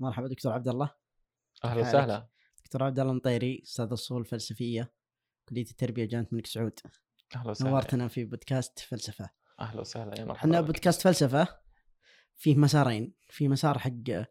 مرحبا 0.00 0.28
دكتور 0.28 0.52
عبد 0.52 0.68
الله. 0.68 0.90
أهلا؟ 1.64 1.80
وسهلا. 1.80 2.28
دكتور 2.64 2.82
عبد 2.82 2.98
الله 2.98 3.12
المطيري 3.12 3.62
أستاذ 3.62 3.92
اصول 3.92 4.24
فلسفيه 4.24 4.92
كلية 5.48 5.70
التربية 5.70 6.04
جامعة 6.04 6.26
الملك 6.32 6.46
سعود. 6.46 6.80
أهلا 7.36 7.50
وسهلا. 7.50 7.70
نورتنا 7.70 8.08
في 8.08 8.24
بودكاست 8.24 8.78
فلسفة. 8.78 9.30
أهلا 9.60 9.80
وسهلا 9.80 10.20
يا 10.20 10.24
مرحبا 10.24 10.50
إحنا. 10.50 10.60
بودكاست 10.60 11.02
فلسفة 11.02 11.48
فيه 12.36 12.56
مسارين 12.56 13.14
في 13.28 13.48
مسار 13.48 13.78
حق 13.78 14.26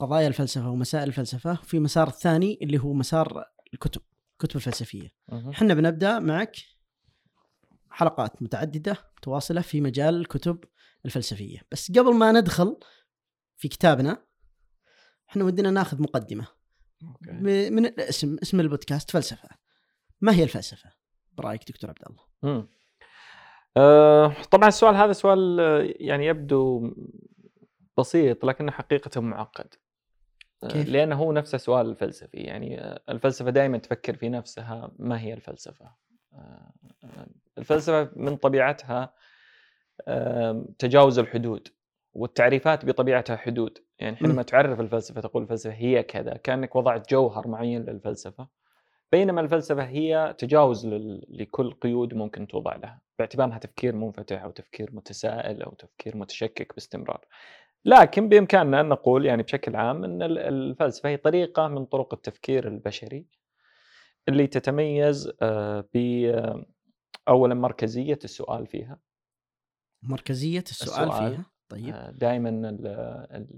قضايا 0.00 0.28
الفلسفة 0.28 0.70
ومسائل 0.70 1.08
الفلسفة 1.08 1.52
وفي 1.52 1.78
مسار 1.80 2.08
الثاني 2.08 2.58
اللي 2.62 2.78
هو 2.78 2.92
مسار 2.92 3.44
الكتب 3.74 4.02
الكتب 4.32 4.56
الفلسفية. 4.56 5.14
إحنا 5.32 5.74
بنبدأ 5.74 6.18
معك 6.18 6.56
حلقات 7.90 8.42
متعددة 8.42 8.96
متواصلة 9.18 9.60
في 9.60 9.80
مجال 9.80 10.14
الكتب 10.14 10.64
الفلسفية. 11.04 11.60
بس 11.72 11.92
قبل 11.92 12.14
ما 12.14 12.32
ندخل 12.32 12.76
في 13.56 13.68
كتابنا 13.68 14.23
إحنا 15.34 15.44
ودنا 15.44 15.70
ناخذ 15.70 16.02
مقدمة. 16.02 16.46
أوكي. 17.02 17.32
من 17.70 17.86
الاسم 17.86 18.36
اسم 18.42 18.60
البودكاست 18.60 19.10
فلسفة. 19.10 19.48
ما 20.20 20.32
هي 20.34 20.42
الفلسفة؟ 20.42 20.90
برأيك 21.32 21.68
دكتور 21.68 21.90
عبد 21.90 22.02
الله. 22.10 22.66
آه، 23.76 24.34
طبعا 24.50 24.68
السؤال 24.68 24.94
هذا 24.94 25.12
سؤال 25.12 25.60
آه، 25.60 25.94
يعني 26.00 26.26
يبدو 26.26 26.94
بسيط 27.98 28.44
لكنه 28.44 28.72
حقيقة 28.72 29.20
معقد. 29.20 29.74
آه، 30.62 30.68
كيف؟ 30.68 30.88
لأنه 30.88 31.16
هو 31.16 31.32
نفسه 31.32 31.58
سؤال 31.58 31.90
الفلسفي 31.90 32.36
يعني 32.36 32.80
آه، 32.80 33.02
الفلسفة 33.08 33.50
دائما 33.50 33.78
تفكر 33.78 34.16
في 34.16 34.28
نفسها. 34.28 34.92
ما 34.98 35.20
هي 35.20 35.34
الفلسفة؟ 35.34 35.94
آه، 36.32 36.72
الفلسفة 37.58 38.10
من 38.16 38.36
طبيعتها 38.36 39.14
تجاوز 40.78 41.18
الحدود 41.18 41.68
والتعريفات 42.12 42.84
بطبيعتها 42.84 43.36
حدود. 43.36 43.83
يعني 43.98 44.16
حينما. 44.16 44.42
تعرف 44.42 44.80
الفلسفة 44.80 45.20
تقول 45.20 45.42
الفلسفة 45.42 45.72
هي 45.74 46.02
كذا 46.02 46.34
كأنك 46.36 46.76
وضعت 46.76 47.10
جوهر 47.10 47.48
معين 47.48 47.82
للفلسفة 47.82 48.48
بينما 49.12 49.40
الفلسفة 49.40 49.84
هي 49.84 50.34
تجاوز 50.38 50.86
لل- 50.86 51.26
لكل 51.28 51.72
قيود 51.72 52.14
ممكن 52.14 52.46
توضع 52.46 52.76
لها 52.76 53.00
باعتبارها 53.18 53.58
تفكير 53.58 53.94
منفتح 53.96 54.42
أو 54.42 54.50
تفكير 54.50 54.90
متسائل 54.92 55.62
أو 55.62 55.74
تفكير 55.74 56.16
متشكك 56.16 56.74
باستمرار 56.74 57.24
لكن 57.84 58.28
بإمكاننا 58.28 58.80
أن 58.80 58.88
نقول 58.88 59.26
يعني 59.26 59.42
بشكل 59.42 59.76
عام 59.76 60.04
أن 60.04 60.22
ال- 60.22 60.38
الفلسفة 60.38 61.08
هي 61.08 61.16
طريقة 61.16 61.68
من 61.68 61.84
طرق 61.84 62.14
التفكير 62.14 62.68
البشري 62.68 63.26
اللي 64.28 64.46
تتميز 64.46 65.32
آه، 65.42 65.84
ب 65.94 65.96
آه، 66.26 66.66
أولا 67.28 67.54
مركزية 67.54 68.18
السؤال 68.24 68.66
فيها 68.66 68.98
مركزية 70.02 70.60
السؤال, 70.60 71.08
السؤال. 71.08 71.30
فيها 71.30 71.44
طيب. 71.74 72.18
دائما 72.18 72.48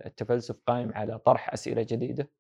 التفلسف 0.07 0.57
قائم 0.67 0.93
على 0.95 1.19
طرح 1.19 1.53
أسئلة 1.53 1.83
جديدة. 1.83 2.31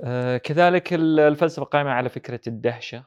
آه، 0.00 0.36
كذلك 0.36 0.92
ال- 0.94 1.20
الفلسفة 1.20 1.64
قائمة 1.64 1.90
على 1.90 2.08
فكرة 2.08 2.40
الدهشة 2.46 3.04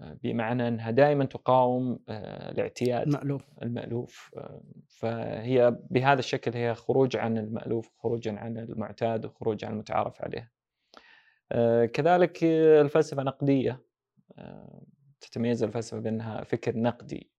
آه، 0.00 0.18
بمعنى 0.22 0.68
أنها 0.68 0.90
دائما 0.90 1.24
تقاوم 1.24 1.98
آه، 2.08 2.50
الاعتياد 2.50 3.06
المألوف. 3.08 3.44
المألوف 3.62 4.30
آه، 4.36 4.60
فهي 4.88 5.76
بهذا 5.90 6.18
الشكل 6.18 6.50
هي 6.54 6.74
خروج 6.74 7.16
عن 7.16 7.38
المألوف 7.38 7.90
خروجا 7.98 8.32
عن 8.38 8.58
المعتاد 8.58 9.24
وخروج 9.26 9.64
عن 9.64 9.72
المتعارف 9.72 10.22
عليه 10.22 10.52
آه، 11.52 11.84
كذلك 11.84 12.44
آه، 12.44 12.80
الفلسفة 12.80 13.22
نقدية 13.22 13.82
آه، 14.38 14.82
تتميز 15.20 15.62
الفلسفة 15.62 15.98
بأنها 16.00 16.44
فكر 16.44 16.76
نقدي. 16.76 17.30
آه، 17.32 17.37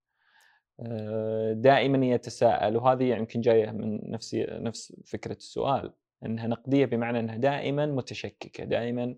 دائما 1.53 2.05
يتساءل 2.05 2.77
وهذه 2.77 3.03
يمكن 3.03 3.41
جاية 3.41 3.71
من 3.71 4.11
نفس 4.11 4.35
نفس 4.49 4.93
فكرة 5.05 5.33
السؤال 5.33 5.93
إنها 6.25 6.47
نقدية 6.47 6.85
بمعنى 6.85 7.19
إنها 7.19 7.37
دائما 7.37 7.85
متشككة 7.85 8.63
دائما 8.63 9.15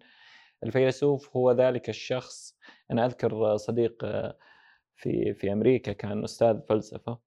الفيلسوف 0.63 1.35
هو 1.37 1.51
ذلك 1.51 1.89
الشخص. 1.89 2.57
أنا 2.91 3.05
أذكر 3.05 3.57
صديق 3.57 4.05
آه، 4.05 4.37
في 4.95 5.33
في 5.33 5.51
أمريكا 5.51 5.91
كان 5.91 6.23
أستاذ 6.23 6.61
فلسفة 6.69 7.19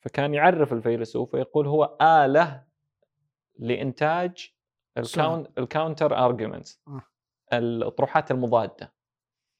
فكان 0.00 0.34
يعرف 0.34 0.72
الفيلسوف 0.72 1.34
ويقول 1.34 1.66
هو 1.66 1.96
آلة 2.02 2.64
لإنتاج 3.58 4.54
ال 4.98 5.08
coun 5.08 5.46
ال 5.58 5.66
counter 5.66 6.18
arguments 6.24 6.82
آه. 6.88 7.02
الاطروحات 7.52 8.30
المضادة. 8.30 8.92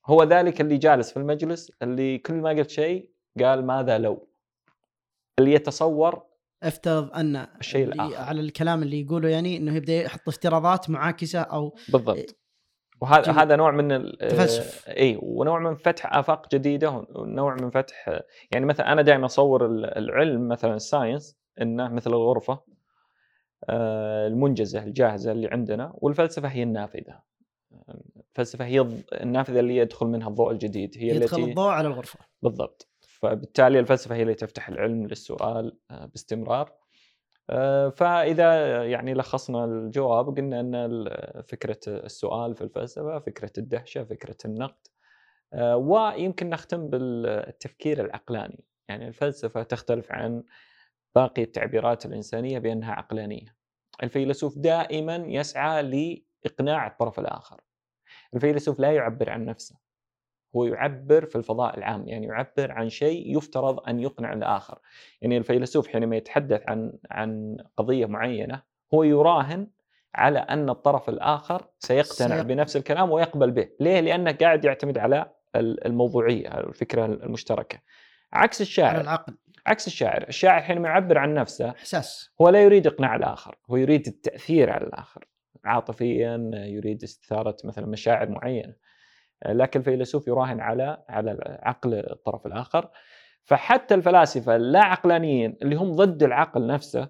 هو 0.06 0.22
ذلك 0.22 0.60
اللي 0.60 0.76
جالس 0.76 1.12
في 1.12 1.16
المجلس 1.16 1.72
اللي 1.82 2.19
كل 2.19 2.34
ما 2.34 2.50
قلت 2.50 2.71
شيء 2.71 3.16
قال 3.44 3.66
ماذا 3.66 3.98
لو؟ 3.98 4.28
اللي 5.38 5.52
يتصور؟ 5.52 6.22
افترض 6.62 7.10
أن 7.14 7.36
الشيء 7.36 7.84
الآخر. 7.84 8.16
على 8.16 8.41
الكلام 8.41 8.82
اللي 8.82 9.00
يقوله 9.00 9.28
يعني 9.28 9.56
إنه 9.56 9.76
يبدأ 9.76 9.92
يحط 9.92 10.28
افتراضات 10.28 10.91
معاكسة 10.91 11.41
أو 11.41 11.76
بالضبط. 11.88 12.36
وهذا 13.00 13.22
جميل. 13.22 13.38
هذا 13.38 13.56
نوع 13.56 13.70
من 13.70 13.92
ال- 13.92 14.19
تفلسف. 14.19 14.88
اي 14.88 15.19
ونوع 15.22 15.58
من 15.58 15.75
فتح 15.75 16.16
آفاق 16.16 16.54
جديدة 16.54 16.91
ونوع 17.14 17.54
من 17.54 17.70
فتح 17.70 18.20
يعني 18.52 18.66
مثلا 18.66 18.92
أنا 18.92 19.02
دائما 19.02 19.26
أصور 19.26 19.66
ال- 19.66 19.84
العلم 19.98 20.48
مثلا 20.48 20.75
ال 20.75 20.82
science 20.82 21.37
إنه 21.60 21.88
مثل 21.88 22.10
الغرفة 22.10 22.60
آه، 23.69 24.26
المنجزة 24.26 24.82
الجاهزة 24.84 25.32
اللي 25.32 25.48
عندنا 25.48 25.92
والفلسفة 25.94 26.48
هي 26.48 26.62
النافذة. 26.62 27.22
الفلسفة 28.30 28.64
هي 28.64 28.80
النافذة 29.12 29.60
اللي 29.60 29.76
يدخل 29.76 30.06
منها 30.06 30.28
الضوء 30.28 30.50
الجديد 30.52 30.94
هي 30.98 31.08
يدخل 31.08 31.36
التي 31.38 31.50
الضوء 31.50 31.69
على 31.70 31.88
الغرفة. 31.88 32.19
بالضبط. 32.42 32.88
فبالتالي 33.26 33.78
الفلسفة 33.78 34.14
هي 34.14 34.22
اللي 34.22 34.34
تفتح 34.34 34.69
العلم 34.69 35.06
للسؤال 35.06 35.78
آه، 35.91 36.06
باستمرار. 36.06 36.72
آه، 37.50 37.88
فإذا 37.88 38.84
يعني 38.84 39.14
لخصنا 39.14 39.64
الجواب 39.64 40.37
قلنا 40.37 40.60
أن 40.60 41.09
فكرة 41.42 41.81
السؤال 41.87 42.54
في 42.54 42.62
الفلسفة 42.62 43.19
فكرة 43.19 43.53
الدهشة 43.59 44.04
فكرة 44.04 44.37
النقد 44.44 44.87
آه، 45.53 45.76
ويمكن 45.76 46.50
نختم 46.50 46.88
بالتفكير 46.88 48.04
العقلاني. 48.04 48.64
يعني 48.88 49.09
الفلسفة 49.09 49.62
تختلف 49.62 50.12
عن 50.12 50.44
باقي 51.14 51.43
التعبيرات 51.43 52.06
الإنسانية 52.06 52.58
بأنها 52.58 52.93
عقلانية. 52.93 53.56
الفيلسوف 54.03 54.58
دائما 54.58 55.16
يسعى 55.16 55.82
لإقناع 55.82 56.87
الطرف 56.87 57.20
الآخر. 57.20 57.60
الفيلسوف 58.34 58.81
لا 58.81 58.93
يعبر 58.93 59.31
عن 59.31 59.44
نفسه. 59.44 59.85
هو 60.56 60.64
يعبر 60.64 61.24
في 61.26 61.36
الفضاء 61.36 61.78
العام 61.78 62.08
يعني 62.08 62.26
يعبر 62.26 62.72
عن 62.72 62.88
شيء 62.88 63.36
يفترض 63.36 63.80
أن 63.88 64.00
يقنع 64.00 64.32
الآخر 64.32 64.78
يعني 65.22 65.36
الفيلسوف 65.38 65.88
حينما 65.88 66.16
يتحدث 66.16 66.62
عن 66.68 66.92
عن 67.10 67.56
قضية 67.76 68.06
معينة 68.06 68.62
هو 68.94 69.02
يراهن 69.02 69.66
على 70.14 70.38
أن 70.38 70.70
الطرف 70.70 71.08
الآخر 71.08 71.66
سيقتنع 71.78 72.36
سيق- 72.36 72.42
بنفس 72.46 72.76
الكلام 72.76 73.10
ويقبل 73.10 73.50
به. 73.50 73.68
ليه؟ 73.80 74.00
لأنه 74.00 74.32
قاعد 74.32 74.64
يعتمد 74.64 74.98
على 74.98 75.32
ال- 75.56 75.86
الموضوعية 75.86 76.48
الفكرة 76.60 77.04
المشتركة. 77.06 77.78
عكس 78.32 78.56
على 78.60 78.66
الشاعر 78.66 79.00
العقل. 79.00 79.36
عكس 79.66 79.86
الشاعر. 79.86 80.24
الشاعر 80.28 80.60
حينما 80.62 80.88
يعبر 80.88 81.18
عن 81.18 81.34
نفسه 81.34 81.70
إحساس. 81.70 82.30
هو 82.40 82.48
لا 82.48 82.62
يريد 82.62 82.86
إقناع 82.86 83.16
الآخر 83.16 83.54
هو 83.70 83.76
يريد 83.76 84.06
التأثير 84.06 84.70
على 84.70 84.84
الآخر. 84.86 85.24
عاطفيا 85.64 86.50
يريد 86.54 87.02
استثارة 87.02 87.56
مثلا 87.64 87.86
مشاعر 87.86 88.28
معينة. 88.30 88.74
لكن 89.47 89.80
الفيلسوف 89.80 90.28
يراهن 90.28 90.60
على 90.60 91.04
على 91.08 91.58
عقل 91.62 91.94
الطرف 91.94 92.47
الآخر. 92.47 92.91
فحتى 93.44 93.94
الفلاسفة 93.94 94.56
اللا 94.56 94.80
عقلانيين 94.84 95.56
اللي 95.62 95.76
هم 95.76 95.92
ضد 95.92 96.22
العقل 96.22 96.66
نفسه 96.66 97.08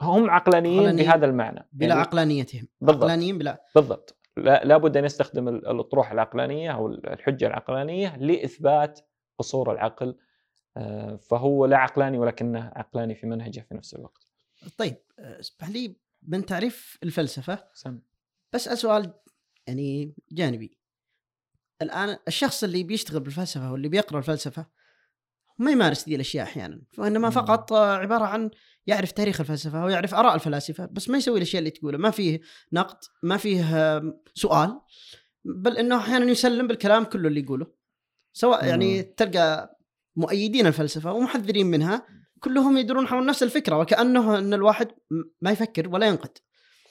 هم 0.00 0.30
عقلانيين 0.30 0.96
بهذا 0.96 1.26
المعنى. 1.26 1.68
بلا 1.72 1.88
يعني 1.88 2.00
عقلانيتهم. 2.00 2.68
بالضبط. 2.80 3.02
عقلانيين 3.04 3.38
بلا. 3.38 3.64
بالضبط. 3.74 4.18
لا 4.36 4.64
لابد 4.64 4.96
أن 4.96 5.04
يستخدم 5.04 5.48
ال- 5.48 5.68
الاطروحه 5.68 6.12
العقلانية 6.12 6.70
أو 6.70 6.86
الحجة 6.88 7.46
العقلانية 7.46 8.16
لإثبات 8.16 9.00
قصور 9.38 9.72
العقل 9.72 10.16
آه، 10.76 11.16
فهو 11.16 11.66
لا 11.66 11.76
عقلاني 11.76 12.18
ولكنه 12.18 12.72
عقلاني 12.76 13.14
في 13.14 13.26
منهجه 13.26 13.60
في 13.60 13.74
نفس 13.74 13.94
الوقت. 13.94 14.26
طيب 14.78 14.96
آه، 15.18 15.40
اسمح 15.40 15.68
لي 15.68 15.96
من 16.22 16.46
تعريف 16.46 16.98
الفلسفة 17.02 17.58
سم. 17.72 17.98
بسأل 18.52 18.78
سؤال 18.78 19.12
يعني 19.66 20.14
جانبي. 20.32 20.78
الآن 21.84 22.18
الشخص 22.28 22.64
اللي 22.64 22.82
بيشتغل 22.82 23.20
بالفلسفة 23.20 23.72
واللي 23.72 23.88
بيقرأ 23.88 24.18
الفلسفة 24.18 24.66
ما 25.58 25.70
يمارس 25.70 26.08
ذي 26.08 26.14
الأشياء 26.14 26.44
أحيانا 26.44 26.82
وإنما. 26.98 27.30
فقط 27.30 27.72
عبارة 27.72 28.24
عن 28.24 28.50
يعرف 28.86 29.12
تاريخ 29.12 29.40
الفلسفة 29.40 29.84
ويعرف 29.84 30.14
آراء 30.14 30.34
الفلاسفة 30.34 30.86
بس 30.86 31.08
ما 31.08 31.18
يسوي 31.18 31.36
الأشياء 31.36 31.58
اللي 31.58 31.70
تقوله 31.70 31.98
ما 31.98 32.10
فيه 32.10 32.40
نقد 32.72 32.96
ما 33.22 33.36
فيه 33.36 34.02
سؤال 34.34 34.80
بل 35.44 35.78
إنه 35.78 35.96
أحيانا 35.96 36.24
يسلم 36.30 36.66
بالكلام 36.66 37.04
كله 37.04 37.28
اللي 37.28 37.40
يقوله 37.40 37.66
سواء 38.32 38.66
يعني. 38.66 39.02
تلقى 39.02 39.78
مؤيدين 40.16 40.66
الفلسفة 40.66 41.12
ومحذرين 41.12 41.66
منها 41.66 42.06
كلهم 42.40 42.76
يدورون 42.76 43.06
حول 43.06 43.26
نفس 43.26 43.42
الفكرة 43.42 43.78
وكأنه 43.78 44.38
إن 44.38 44.54
الواحد 44.54 44.88
ما 45.40 45.50
يفكر 45.50 45.88
ولا 45.88 46.06
ينقد 46.06 46.38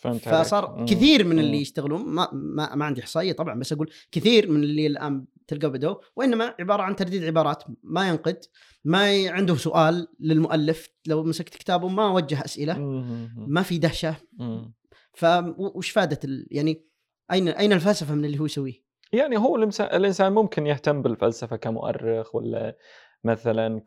فهمت 0.03 0.27
عليك. 0.27 0.41
فصار 0.41 0.75
مم. 0.77 0.85
كثير 0.85 1.25
من. 1.25 1.39
اللي 1.39 1.61
يشتغلون 1.61 2.05
ما, 2.05 2.29
ما, 2.33 2.75
ما 2.75 2.85
عندي 2.85 3.01
إحصائية 3.01 3.31
طبعا 3.31 3.59
بس 3.59 3.73
أقول 3.73 3.89
كثير 4.11 4.51
من 4.51 4.63
اللي 4.63 4.87
الآن 4.87 5.25
تلقاه 5.47 5.67
بدو 5.67 5.95
وإنما 6.15 6.55
عبارة 6.59 6.81
عن 6.81 6.95
ترديد 6.95 7.23
عبارات 7.23 7.63
ما 7.83 8.09
ينقد 8.09 8.39
ما. 8.85 9.29
عنده 9.29 9.55
سؤال 9.55 10.07
للمؤلف 10.19 10.89
لو 11.07 11.23
مسكت 11.23 11.55
كتابه 11.55 11.87
ما 11.87 12.07
وجه 12.07 12.45
أسئلة 12.45 12.77
ما 13.37 13.61
في 13.61 13.77
دهشة 13.77 14.15
فوش 15.13 15.89
فادت 15.89 16.25
ال... 16.25 16.47
يعني 16.51 16.85
أين 17.31 17.47
أين 17.47 17.73
الفلسفة 17.73 18.15
من 18.15 18.25
اللي 18.25 18.39
هو 18.39 18.45
يسويه؟ 18.45 18.83
يعني 19.13 19.37
هو 19.37 19.55
الإنسان 19.79 20.33
ممكن 20.33 20.67
يهتم 20.67 21.01
بالفلسفة 21.01 21.55
كمؤرخ 21.55 22.35
ولا 22.35 22.77
مثلا 23.23 23.81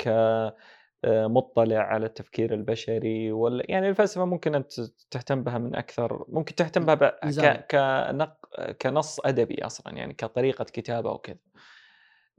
كمطلع 1.03 1.79
على 1.79 2.07
التفكير 2.07 2.55
البشري 2.55 3.33
ولا 3.33 3.65
يعني 3.69 3.89
الفلسفة 3.89 4.25
ممكن 4.25 4.55
أن 4.55 4.65
تهتم 5.11 5.43
بها 5.43 5.59
من 5.59 5.77
أكثر 5.77 6.25
ممكن 6.29 6.55
تهتم 6.55 6.85
بها 6.85 6.95
ك... 6.97 7.67
كنق... 7.71 8.37
كنص 8.83 9.21
أدبي 9.21 9.67
أصلا 9.67 9.97
يعني 9.97 10.15
كطريقة 10.15 10.65
كتابة 10.65 11.11
وكذا 11.13 11.39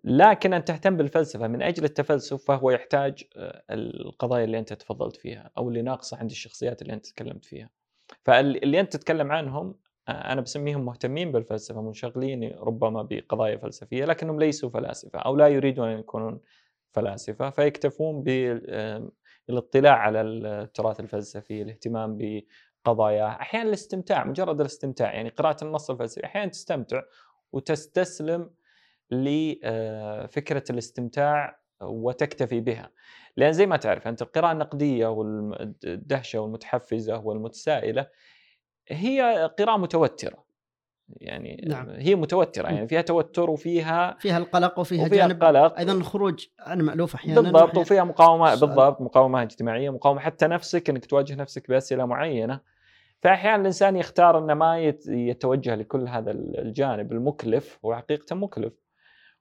لكن 0.03 0.53
أن 0.53 0.65
تهتم 0.65 0.97
بالفلسفة 0.97 1.47
من 1.47 1.61
أجل 1.61 1.83
التفلسف 1.83 2.45
فهو 2.45 2.71
يحتاج 2.71 3.23
آه، 3.35 3.63
القضايا 3.71 4.43
اللي 4.43 4.59
أنت 4.59 4.73
تفضلت 4.73 5.15
فيها 5.15 5.51
أو 5.57 5.69
اللي 5.69 5.81
ناقصة 5.81 6.17
عند 6.17 6.31
الشخصيات 6.31 6.81
اللي 6.81 6.93
أنت 6.93 7.05
تكلمت 7.05 7.45
فيها. 7.45 7.69
فاللي 8.23 8.79
أنت 8.79 8.93
تتكلم 8.93 9.31
عنهم 9.31 9.75
آه، 10.07 10.11
أنا 10.11 10.41
بسميهم 10.41 10.85
مهتمين 10.85 11.31
بالفلسفة 11.31 11.81
منشغلين 11.81 12.53
ربما 12.59 13.01
بقضايا 13.01 13.57
فلسفية 13.57 14.05
لكنهم 14.05 14.39
ليسوا 14.39 14.69
فلاسفة 14.69 15.19
أو 15.19 15.35
لا 15.35 15.47
يريدون 15.47 15.89
أن 15.89 15.99
يكونون 15.99 16.39
فلاسفة 16.91 17.49
فيكتفون 17.49 18.23
بالاطلاع 18.23 19.95
على 19.95 20.21
التراث 20.21 20.99
الفلسفي، 20.99 21.61
الاهتمام 21.61 22.17
بقضايا، 22.17 23.27
أحيانا 23.27 23.69
الاستمتاع 23.69 24.23
مجرد 24.25 24.61
الاستمتاع 24.61 25.13
يعني 25.13 25.29
قراءة 25.29 25.63
النص 25.63 25.89
الفلسفي 25.89 26.25
أحيانا 26.25 26.51
تستمتع 26.51 27.01
وتستسلم 27.51 28.49
لفكره 29.11 30.63
الاستمتاع 30.69 31.59
وتكتفي 31.81 32.59
بها. 32.59 32.91
لأن 33.37 33.53
زي 33.53 33.65
ما 33.65 33.77
تعرف 33.77 34.07
أنت 34.07 34.21
القراءة 34.21 34.51
النقدية 34.51 35.07
والدهشه 35.07 36.39
والمتحفزة 36.39 37.19
والمتسائلة 37.19 38.07
هي 38.87 39.51
قراءة 39.59 39.77
متوترة. 39.77 40.46
يعني 41.09 41.65
نعم. 41.67 41.89
هي 41.89 42.15
متوترة 42.15 42.67
يعني 42.67 42.87
فيها 42.87 43.01
توتر 43.01 43.49
وفيها 43.49 44.17
فيها 44.19 44.37
القلق 44.37 44.79
وفيها, 44.79 45.05
وفيها 45.05 45.17
جانب 45.17 45.43
القلق 45.43 45.77
أيضا 45.77 45.93
الخروج 45.93 46.47
عن 46.59 46.81
مألوف 46.81 47.15
أحيانا. 47.15 47.41
بالضبط 47.41 47.77
وفيها 47.77 48.03
مقاومة 48.03 48.49
بالضبط 48.49 49.01
مقاومة 49.01 49.41
اجتماعية 49.41 49.89
مقاومة 49.89 50.19
حتى 50.19 50.47
نفسك 50.47 50.89
إنك 50.89 51.05
تواجه 51.05 51.35
نفسك 51.35 51.69
بأسئلة 51.69 52.05
معينة. 52.05 52.59
فاحيانا 53.21 53.61
الإنسان 53.61 53.95
يختار 53.95 54.39
إنه 54.39 54.53
ما 54.53 54.79
يتوجه 55.07 55.75
لكل 55.75 56.07
هذا 56.07 56.31
الجانب 56.31 57.11
المكلف 57.11 57.79
هو 57.85 57.95
حقيقة 57.95 58.35
مكلف 58.35 58.73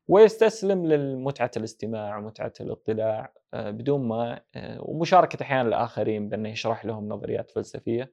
ويستسلم 0.09 0.87
لمتعه 0.87 1.51
الاستماع 1.57 2.19
ومتعه 2.19 2.53
الاطلاع 2.61 3.33
آه، 3.55 3.71
بدون 3.71 4.09
ما 4.09 4.41
آه، 4.55 4.79
ومشاركة 4.81 5.43
أحيانا 5.43 5.69
الآخرين 5.69 6.29
بأنه 6.29 6.49
يشرح 6.49 6.85
لهم 6.85 7.09
نظريات 7.09 7.51
فلسفية 7.51 8.13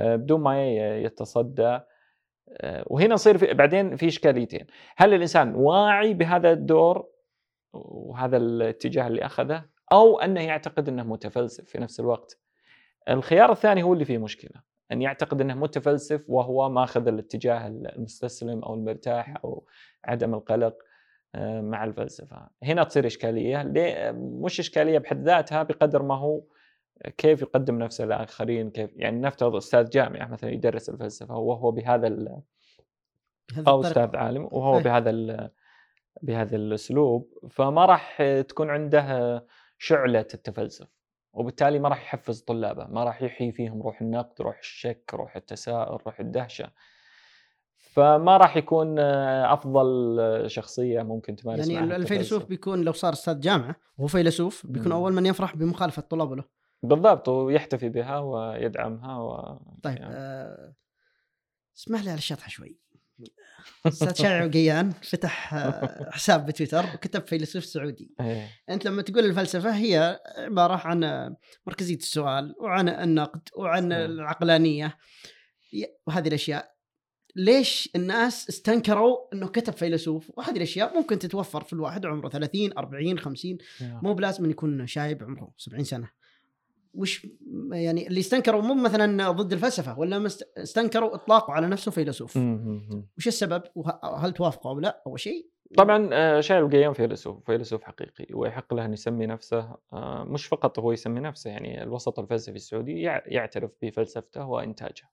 آه، 0.00 0.16
بدون 0.16 0.40
ما 0.40 0.68
يتصدى. 0.98 1.80
وهنا 2.86 3.14
يصير 3.14 3.38
في 3.38 3.54
بعدين 3.54 3.96
في 3.96 4.08
إشكاليتين. 4.08 4.66
هل 4.96 5.14
الإنسان 5.14 5.54
واعي 5.54 6.14
بهذا 6.14 6.52
الدور 6.52 7.06
وهذا 7.72 8.36
الاتجاه 8.36 9.06
اللي 9.06 9.26
أخذه 9.26 9.64
أو 9.92 10.20
أنه 10.20 10.40
يعتقد 10.40 10.88
أنه 10.88 11.02
متفلسف 11.02 11.64
في 11.64 11.78
نفس 11.78 12.00
الوقت؟ 12.00 12.40
الخيار 13.08 13.52
الثاني 13.52 13.82
هو 13.82 13.92
اللي 13.92 14.04
فيه 14.04 14.18
مشكلة 14.18 14.62
أن 14.92 15.02
يعتقد 15.02 15.40
أنه 15.40 15.54
متفلسف 15.54 16.24
وهو 16.28 16.70
ماخذ 16.70 17.08
الاتجاه 17.08 17.66
المستسلم 17.66 18.62
أو 18.64 18.74
المرتاح 18.74 19.34
أو 19.44 19.66
عدم 20.04 20.34
القلق 20.34 20.76
آه، 21.34 21.60
مع 21.60 21.84
الفلسفة. 21.84 22.48
هنا 22.62 22.84
تصير 22.84 23.06
إشكالية 23.06 23.72
مش 24.16 24.60
إشكالية 24.60 24.98
بحد 24.98 25.24
ذاتها 25.24 25.62
بقدر 25.62 26.02
ما 26.02 26.14
هو 26.14 26.42
كيف 27.18 27.42
يقدم 27.42 27.78
نفسه 27.78 28.04
للاخرين 28.04 28.70
كيف 28.70 28.90
يعني 28.96 29.20
نفترض 29.20 29.56
أستاذ 29.56 29.88
جامعه 29.88 30.26
مثلا 30.26 30.50
يدرس 30.50 30.88
الفلسفة 30.88 31.36
وهو 31.36 31.70
بهذا 31.70 32.06
ال... 32.06 32.40
أو 33.68 33.80
أستاذ 33.80 34.16
عالم 34.16 34.44
وهو. 34.44 34.80
بهذا 34.80 35.50
بهذا 36.22 36.56
الأسلوب 36.56 37.28
فما 37.50 37.86
راح 37.86 38.22
تكون 38.48 38.70
عنده 38.70 39.46
شعلة 39.78 40.26
التفلسف 40.34 40.88
وبالتالي 41.32 41.78
ما 41.78 41.88
راح 41.88 42.02
يحفز 42.02 42.40
طلابه 42.40 42.86
ما 42.86 43.04
راح 43.04 43.22
يحيي 43.22 43.52
فيهم 43.52 43.82
روح 43.82 44.00
النقد 44.00 44.42
روح 44.42 44.58
الشك 44.58 45.10
روح 45.14 45.36
التساؤل 45.36 45.98
روح 46.06 46.20
الدهشة. 46.20 46.70
فما 47.78 48.36
راح 48.36 48.56
يكون 48.56 48.98
أفضل 48.98 50.16
شخصية 50.46 51.02
ممكن 51.02 51.36
تمارس 51.36 51.68
يعني 51.68 51.96
الفيلسوف 51.96 52.44
بيكون 52.46 52.82
لو 52.82 52.92
صار 52.92 53.12
أستاذ 53.12 53.40
جامعه 53.40 53.76
وهو 53.98 54.06
فيلسوف 54.06 54.66
بيكون 54.66 54.92
أول 54.92 55.12
من 55.12 55.26
يفرح 55.26 55.56
بمخالفة 55.56 56.02
طلابه 56.02 56.36
له. 56.36 56.44
بالضبط 56.88 57.28
ويحتفي 57.28 57.88
بها 57.88 58.18
ويدعمها 58.18 59.18
و... 59.18 59.58
طيب 59.82 59.96
يعني. 59.96 60.14
آه... 60.14 60.74
اسمح 61.76 62.02
لي 62.02 62.10
على 62.10 62.18
الشطحه 62.18 62.48
شوي. 62.48 62.78
أستاذ 63.86 64.14
شارع 64.14 64.44
وقيان 64.44 64.90
فتح 64.90 65.54
آه، 65.54 66.10
حساب 66.16 66.46
بتويتر 66.46 66.84
وكتب 66.94 67.26
فيلسوف 67.26 67.64
سعودي. 67.64 68.10
أيه. 68.20 68.48
أنت 68.70 68.84
لما 68.84 69.02
تقول 69.02 69.24
الفلسفة 69.24 69.76
هي 69.76 70.20
عبارة 70.38 70.74
عن 70.74 71.34
مركزية 71.66 71.96
السؤال 71.96 72.54
وعن 72.60 72.88
النقد 72.88 73.48
وعن 73.56 73.92
العقلانية. 73.92 74.96
وهذه 76.06 76.28
الأشياء. 76.28 76.74
ليش 77.36 77.90
الناس 77.96 78.48
استنكروا 78.48 79.16
إنه 79.32 79.48
كتب 79.48 79.72
فيلسوف؟ 79.72 80.30
وهذه 80.36 80.56
الأشياء 80.56 80.96
ممكن 80.96 81.18
تتوفر 81.18 81.64
في 81.64 81.72
الواحد 81.72 82.06
عمره 82.06 82.28
30 82.28 82.78
40 82.78 83.18
50 83.18 83.58
مو 83.80 84.14
بلازم 84.14 84.50
يكون 84.50 84.86
شايب 84.86 85.22
عمره 85.22 85.52
70 85.58 85.84
سنة. 85.84 86.10
وش 86.94 87.26
يعني 87.72 88.06
اللي 88.06 88.20
استنكروا 88.20 88.62
مو 88.62 88.74
مثلا 88.74 89.30
ضد 89.30 89.52
الفلسفة 89.52 89.98
ولا 89.98 90.26
استنكروا 90.58 91.14
اطلاقه 91.14 91.52
على 91.52 91.66
نفسه 91.66 91.90
فيلسوف. 91.90 92.36
وش 93.18 93.28
السبب؟ 93.28 93.62
وهل 93.74 94.32
توافقوا 94.32 94.70
أو 94.70 94.80
لا؟ 94.80 95.02
أول 95.06 95.20
شيء. 95.20 95.48
طبعا 95.76 96.08
آه، 96.12 96.40
شايل 96.40 96.64
القيام 96.64 96.92
فيلسوف 96.92 97.44
فيلسوف 97.46 97.82
حقيقي 97.82 98.26
ويحق 98.34 98.74
له 98.74 98.84
أن 98.84 98.92
يسمي 98.92 99.26
نفسه 99.26 99.76
آه، 99.92 100.24
مش 100.24 100.46
فقط 100.46 100.78
هو 100.78 100.92
يسمي 100.92 101.20
نفسه 101.20 101.50
يعني 101.50 101.82
الوسط 101.82 102.18
الفلسفي 102.18 102.56
السعودي 102.56 103.00
يعترف 103.26 103.70
بفلسفته 103.82 104.46
وإنتاجه. 104.46 105.10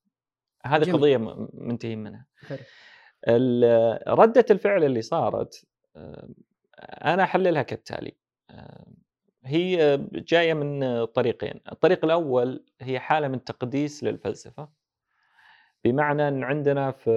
هذه 0.65 0.83
جميل. 0.83 0.95
قضية 0.97 1.17
منتهين 1.53 2.03
منها. 2.03 2.25
ردة 4.07 4.45
الفعل 4.51 4.83
اللي 4.83 5.01
صارت 5.01 5.65
آه، 5.95 6.29
أنا 6.81 7.23
أحللها 7.23 7.61
كالتالي. 7.61 8.15
هي 9.43 9.99
جاية 10.13 10.53
من 10.53 11.05
طريقين، 11.05 11.59
الطريق 11.71 12.05
الأول 12.05 12.65
هي 12.81 12.99
حالة 12.99 13.27
من 13.27 13.43
تقديس 13.43 14.03
للفلسفة 14.03 14.69
بمعنى 15.83 16.27
إن 16.27 16.43
عندنا 16.43 16.91
في 16.91 17.11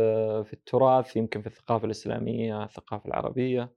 في 0.44 0.52
التراث 0.52 1.16
يمكن 1.16 1.40
في 1.40 1.46
الثقافة 1.46 1.84
الإسلامية، 1.84 2.64
الثقافة 2.64 3.08
العربية 3.08 3.72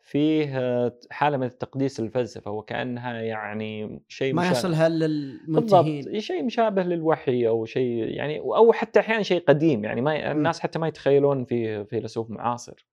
فيه 0.00 0.92
حالة 1.10 1.36
من 1.36 1.46
التقديس 1.46 2.00
للفلسفة 2.00 2.50
وكأنها 2.50 3.20
يعني 3.20 4.02
شيء 4.08 4.34
ما 4.34 4.48
يصلها 4.50 4.88
للمنتهين. 4.88 6.02
بالضبط 6.02 6.18
شيء 6.18 6.44
مشابه 6.44 6.82
للوحي 6.82 7.48
أو 7.48 7.64
شيء 7.64 8.04
يعني 8.08 8.38
أو 8.38 8.72
حتى 8.72 9.00
أحيانا 9.00 9.22
شيء 9.22 9.44
قديم 9.44 9.84
يعني 9.84 10.00
ما 10.00 10.32
الناس 10.32 10.60
حتى 10.60 10.78
ما 10.78 10.88
يتخيلون 10.88 11.44
في 11.44 11.84
فيلسوف 11.84 12.30
معاصر. 12.30 12.86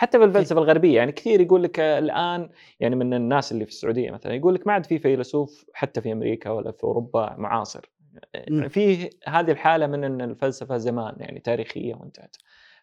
حتى 0.00 0.18
بالفلسفه 0.18 0.60
الغربية 0.60 0.96
يعني 0.96 1.12
كثير 1.12 1.40
يقول 1.40 1.62
لك 1.62 1.80
الآن 1.80 2.50
يعني 2.80 2.96
من 2.96 3.14
الناس 3.14 3.52
اللي 3.52 3.64
في 3.64 3.70
السعودية 3.70 4.10
مثلا 4.10 4.34
يقول 4.34 4.54
لك 4.54 4.66
ما 4.66 4.72
عاد 4.72 4.86
في 4.86 4.98
فيلسوف 4.98 5.64
حتى 5.74 6.00
في 6.00 6.12
أمريكا 6.12 6.50
ولا 6.50 6.72
في 6.72 6.84
أوروبا 6.84 7.34
معاصر. 7.38 7.90
في 8.68 9.10
هذه 9.26 9.50
الحالة 9.50 9.86
من 9.86 10.04
إن 10.04 10.20
الفلسفة 10.20 10.76
زمان 10.76 11.14
يعني 11.18 11.40
تاريخية 11.40 11.94
وانتهت. 11.94 12.36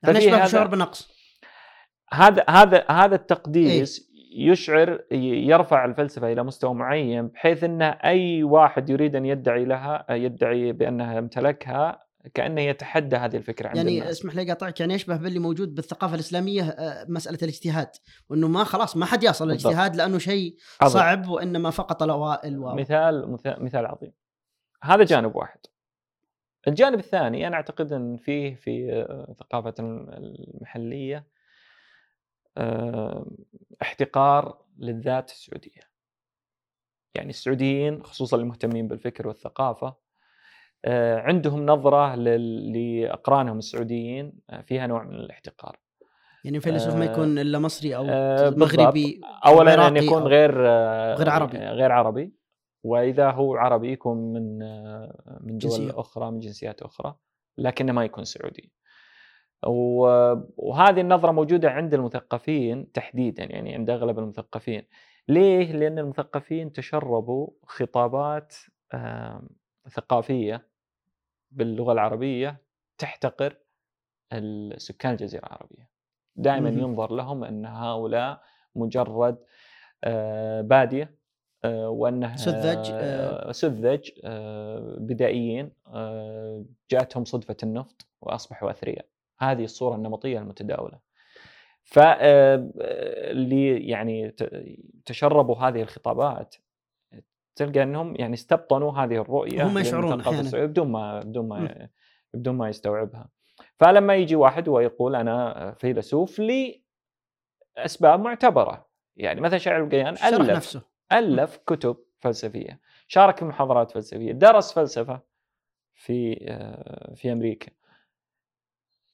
يعني 0.04 0.18
يشبه 0.18 0.46
شعور 0.46 0.68
بنقص 0.68 1.12
هذا 2.14 2.44
هذا 2.50 2.86
هذا 2.90 3.16
التقديس 3.16 4.12
إيه؟ 4.12 4.52
يشعر 4.52 5.02
يرفع 5.12 5.86
الفلسفة 5.86 6.32
إلى 6.32 6.44
مستوى 6.44 6.74
معين 6.74 7.28
بحيث 7.28 7.64
إن 7.64 7.82
أي 7.82 8.44
واحد 8.44 8.90
يريد 8.90 9.16
أن 9.16 9.26
يدعي 9.26 9.66
لها 9.66 10.06
يدعي 10.10 10.72
بأنها 10.72 11.20
امتلكها 11.20 12.07
كأنه 12.34 12.62
يتحدى 12.62 13.16
هذه 13.16 13.38
الفكرة 13.38 13.68
عند 13.68 13.78
يعني 13.78 14.00
الناس. 14.00 14.10
اسمح 14.20 14.36
لي 14.36 14.48
قاطعك 14.48 14.80
يعني 14.80 14.94
يشبه 14.94 15.18
باللي 15.18 15.40
موجود 15.40 15.76
بالثقافة 15.76 16.16
الإسلامية 16.16 16.64
آه، 16.64 17.06
مسألة 17.10 17.38
الاجتهاد 17.42 17.90
وإنه 18.30 18.48
ما 18.48 18.64
خلاص 18.64 18.98
ما 18.98 19.06
حد 19.06 19.24
يصل 19.24 19.46
للاجتهاد 19.46 19.96
لأنه 19.96 20.18
شيء 20.18 20.56
صعب 20.88 21.28
وإنما 21.28 21.70
فقط 21.70 22.04
الأوائل 22.04 22.60
و... 22.60 22.76
مثال 22.76 23.38
مثال 23.46 23.86
عظيم. 23.86 24.12
هذا 24.84 25.04
جانب 25.04 25.36
واحد. 25.36 25.60
الجانب 26.68 27.00
الثاني 27.00 27.48
أنا 27.48 27.56
أعتقد 27.56 27.94
إن 27.94 28.18
فيه 28.18 28.56
في 28.56 28.94
آه، 28.94 29.36
ثقافة 29.40 29.74
المحلية 29.80 31.28
آه، 32.58 33.32
احتقار 33.82 34.66
للذات 34.78 35.32
السعودية. 35.32 35.82
يعني 37.16 37.30
السعوديين 37.30 38.04
خصوصا 38.04 38.38
المهتمين 38.38 38.88
بالفكر 38.88 39.28
والثقافة 39.28 40.07
عندهم 41.18 41.66
نظرة 41.66 42.16
لأقرانهم 42.16 43.58
السعوديين 43.58 44.34
آه، 44.50 44.62
فيها 44.62 44.88
نوع 44.88 45.04
من 45.04 45.16
الاحتقار. 45.16 45.80
يعني 46.46 46.58
الفيلسوف 46.58 46.96
ما 46.96 47.10
آه، 47.10 47.12
يكون 47.12 47.40
إلا 47.40 47.60
مصري 47.60 47.96
أو 47.96 48.06
آه، 48.10 48.50
مغربي 48.50 49.22
اولا 49.46 49.88
أن 49.88 49.98
يكون 49.98 50.24
غير 50.24 50.68
آه، 50.68 51.16
غير 51.16 51.30
عربي. 51.30 51.58
غير 51.58 51.92
عربي. 51.92 52.34
وإذا 52.84 53.32
هو 53.32 53.56
عربي 53.56 53.92
يكون 53.92 54.34
من 54.34 54.62
آه، 54.64 55.40
من 55.42 55.58
دول 55.58 55.72
جنسية. 55.72 56.00
أخرى 56.00 56.32
من 56.32 56.40
جنسيات 56.40 56.82
أخرى 56.82 57.16
لكنه 57.58 57.94
ما 57.94 58.06
يكون 58.06 58.24
سعودي. 58.24 58.72
وهذه 60.58 61.02
النظرة 61.02 61.32
موجودة 61.32 61.70
عند 61.70 61.94
المثقفين 61.94 62.92
تحديدا 62.92 63.44
يعني 63.44 63.74
عند 63.74 63.90
أغلب 63.90 64.20
المثقفين. 64.20 64.84
ليه؟ 65.28 65.72
لأن 65.72 66.00
المثقفين 66.00 66.72
تشربوا 66.72 67.50
خطابات 67.66 68.56
ثقافيه 69.90 70.68
باللغة 71.52 71.94
العربية 71.94 72.62
تحتقر 72.98 73.58
السكان 74.34 75.12
الجزيرة 75.12 75.46
العربية. 75.46 75.90
دائما. 76.36 76.70
ينظر 76.70 77.14
لهم 77.14 77.44
أن 77.44 77.66
هؤلاء 77.66 78.42
مجرد 78.76 79.38
آه، 80.04 80.62
بادية 80.62 81.18
آه، 81.66 81.90
وانه 81.90 82.36
سذج، 82.36 82.90
آه، 82.92 83.52
سذج 83.52 84.10
بدائيين 84.98 85.72
جاءتهم 86.92 87.26
صدفة 87.26 87.58
النفط 87.64 88.08
وأصبحوا 88.22 88.72
أثرياء. 88.72 89.06
هذه 89.40 89.64
الصورة 89.64 89.96
النمطية 89.96 90.40
المتداولة. 90.40 91.00
فاللي 91.84 93.08
يعني 93.88 94.36
تشربوا 95.06 95.56
هذه 95.56 95.82
الخطابات 95.82 96.56
تلقى 97.58 97.84
انهم 97.84 98.16
يعني 98.16 98.34
استبطنوا 98.34 98.92
هذه 98.92 99.22
الرؤية 99.22 99.68
هم 99.68 99.78
يشعرون. 99.78 100.20
السعودي 100.20 100.68
بدون 100.68 100.92
ما 100.92 101.20
بدون. 101.20 101.48
ما 101.48 101.90
بدون 102.34 102.56
ما 102.56 102.70
يستوعبها. 102.70 103.30
فلما 103.80 104.16
يجي 104.16 104.36
واحد 104.36 104.68
ويقول 104.68 105.16
أنا 105.16 105.72
فيلسوف 105.78 106.42
لأسباب 107.78 108.20
معتبرة. 108.20 108.88
يعني 109.16 109.42
مثلا 109.42 109.58
شاعر 109.58 109.84
القيان 109.84 110.08
ألف 110.08 110.50
نفسه. 110.50 110.82
ألف 111.12 111.58
كتب 111.58 111.98
فلسفية. 112.20 112.80
شارك 113.08 113.38
في 113.38 113.46
محاضرات 113.46 113.92
فلسفية. 113.92 114.32
درس 114.32 114.74
فلسفة 114.74 115.22
في 115.94 116.46
آه، 116.48 117.14
في 117.14 117.32
أمريكا. 117.32 117.72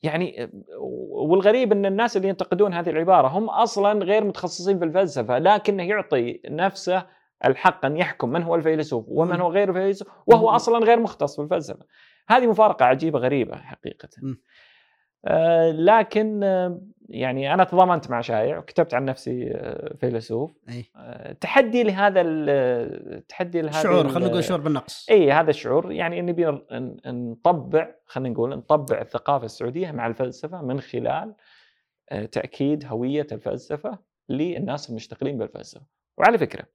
يعني 0.04 0.44
آه، 0.44 0.50
والغريب 1.30 1.72
أن 1.72 1.86
الناس 1.86 2.18
اللي 2.18 2.28
ينتقدون 2.28 2.74
هذه 2.74 2.90
العبارة 2.90 3.28
هم 3.28 3.50
أصلا 3.50 4.04
غير 4.04 4.24
متخصصين 4.24 4.80
في 4.80 4.86
الفلسفة 4.86 5.40
لكنه 5.40 5.84
يعطي 5.84 6.42
نفسه 6.46 7.08
الحق 7.46 7.86
أن 7.86 7.98
يحكم 7.98 8.30
من 8.30 8.44
هو 8.44 8.56
الفيلسوف 8.56 9.06
ومن. 9.08 9.42
هو 9.42 9.52
غير 9.52 9.70
الفيلسوف 9.70 10.08
وهو 10.28 10.50
مم. 10.50 10.56
أصلا 10.56 10.86
غير 10.86 11.00
مختص 11.00 11.36
في 11.36 11.42
الفلسفه 11.42 11.86
هذه 12.30 12.48
مفارقة 12.48 12.86
عجيبة 12.86 13.20
غريبة 13.20 13.56
حقيقة 13.58 14.10
مم. 14.22 14.42
آه 15.26 15.72
لكن 15.72 16.44
آه 16.44 16.82
يعني 17.10 17.54
أنا 17.54 17.64
تضامنت 17.64 18.10
مع 18.10 18.22
شايع 18.22 18.58
وكتبت 18.58 18.94
عن 18.94 19.06
نفسي 19.06 19.52
آه 19.52 19.94
فيلسوف 20.00 20.54
آه، 20.96 21.32
تحدي 21.32 21.84
لهذا 21.84 22.22
ال- 22.22 23.28
تحدي 23.28 23.62
لهذا 23.62 23.84
شعور 23.84 24.06
ال- 24.06 24.10
خلينا 24.10 24.30
نقول 24.30 24.44
شعور 24.44 24.62
بالنقص 24.62 25.10
إي 25.10 25.32
هذا 25.32 25.50
الشعور 25.50 25.92
يعني 25.92 26.22
نبي 26.22 26.46
نطبع 27.06 27.96
خلينا 28.06 28.30
نقول 28.34 28.50
نطبع 28.50 29.02
الثقافة 29.02 29.46
السعودية 29.46 29.92
مع 29.92 30.08
الفلسفة 30.08 30.62
من 30.62 30.80
خلال 30.82 31.36
تأكيد 32.32 32.86
هوية 32.86 33.28
الفلسفة 33.32 34.00
للناس 34.30 34.90
المشتغلين 34.90 35.38
بالفلسفة 35.38 35.86
وعلى 36.18 36.38
فكرة 36.38 36.66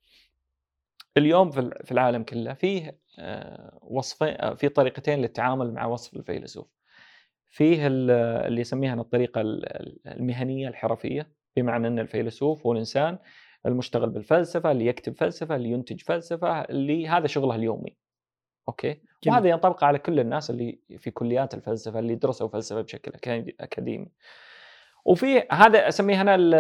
اليوم 1.19 1.51
في 1.51 1.61
ال- 1.61 1.85
في 1.85 1.93
العالم 1.93 2.23
كله 2.23 2.55
فيه 2.55 2.99
آه، 3.19 3.79
وصفين 3.83 4.29
آه، 4.41 4.55
في 4.55 4.69
طريقتين 4.69 5.19
للتعامل 5.19 5.73
مع 5.75 5.87
وصف 5.87 6.17
الفيلسوف. 6.17 6.67
فيه 7.51 7.87
ال- 7.87 8.11
اللي 8.47 8.61
يسميها 8.61 8.95
الطريقة 8.95 9.41
ال- 9.41 9.77
ال- 9.81 9.99
المهنية 10.07 10.69
الحرفية 10.69 11.33
بمعنى 11.57 11.87
إن 11.89 11.99
الفيلسوف 11.99 12.67
هو 12.67 12.73
الانسان 12.73 13.19
المشتغل 13.67 14.11
بالفلسفة 14.11 14.71
اللي 14.71 14.87
يكتب 14.87 15.17
فلسفة 15.17 15.57
اللي 15.57 15.71
ينتج 15.71 16.01
فلسفة 16.01 16.61
اللي 16.61 17.09
هذا 17.09 17.27
شغله 17.27 17.55
اليومي. 17.55 17.97
okay؟ 18.69 18.89
جميل. 19.25 19.37
وهذا 19.37 19.49
ينطبق 19.49 19.85
على 19.85 19.99
كل 19.99 20.21
الناس 20.21 20.51
اللي 20.51 20.81
في 20.99 21.11
كليات 21.11 21.55
الفلسفة 21.55 21.99
اللي 21.99 22.15
درسوا 22.15 22.49
فلسفة 22.49 22.81
بشكل 22.81 23.13
أكادي- 23.13 23.55
أكاديمي. 23.61 24.09
وفي 25.05 25.43
هذا 25.53 25.89
أسميه 25.89 26.21
أنا 26.21 26.35
ال- 26.35 26.55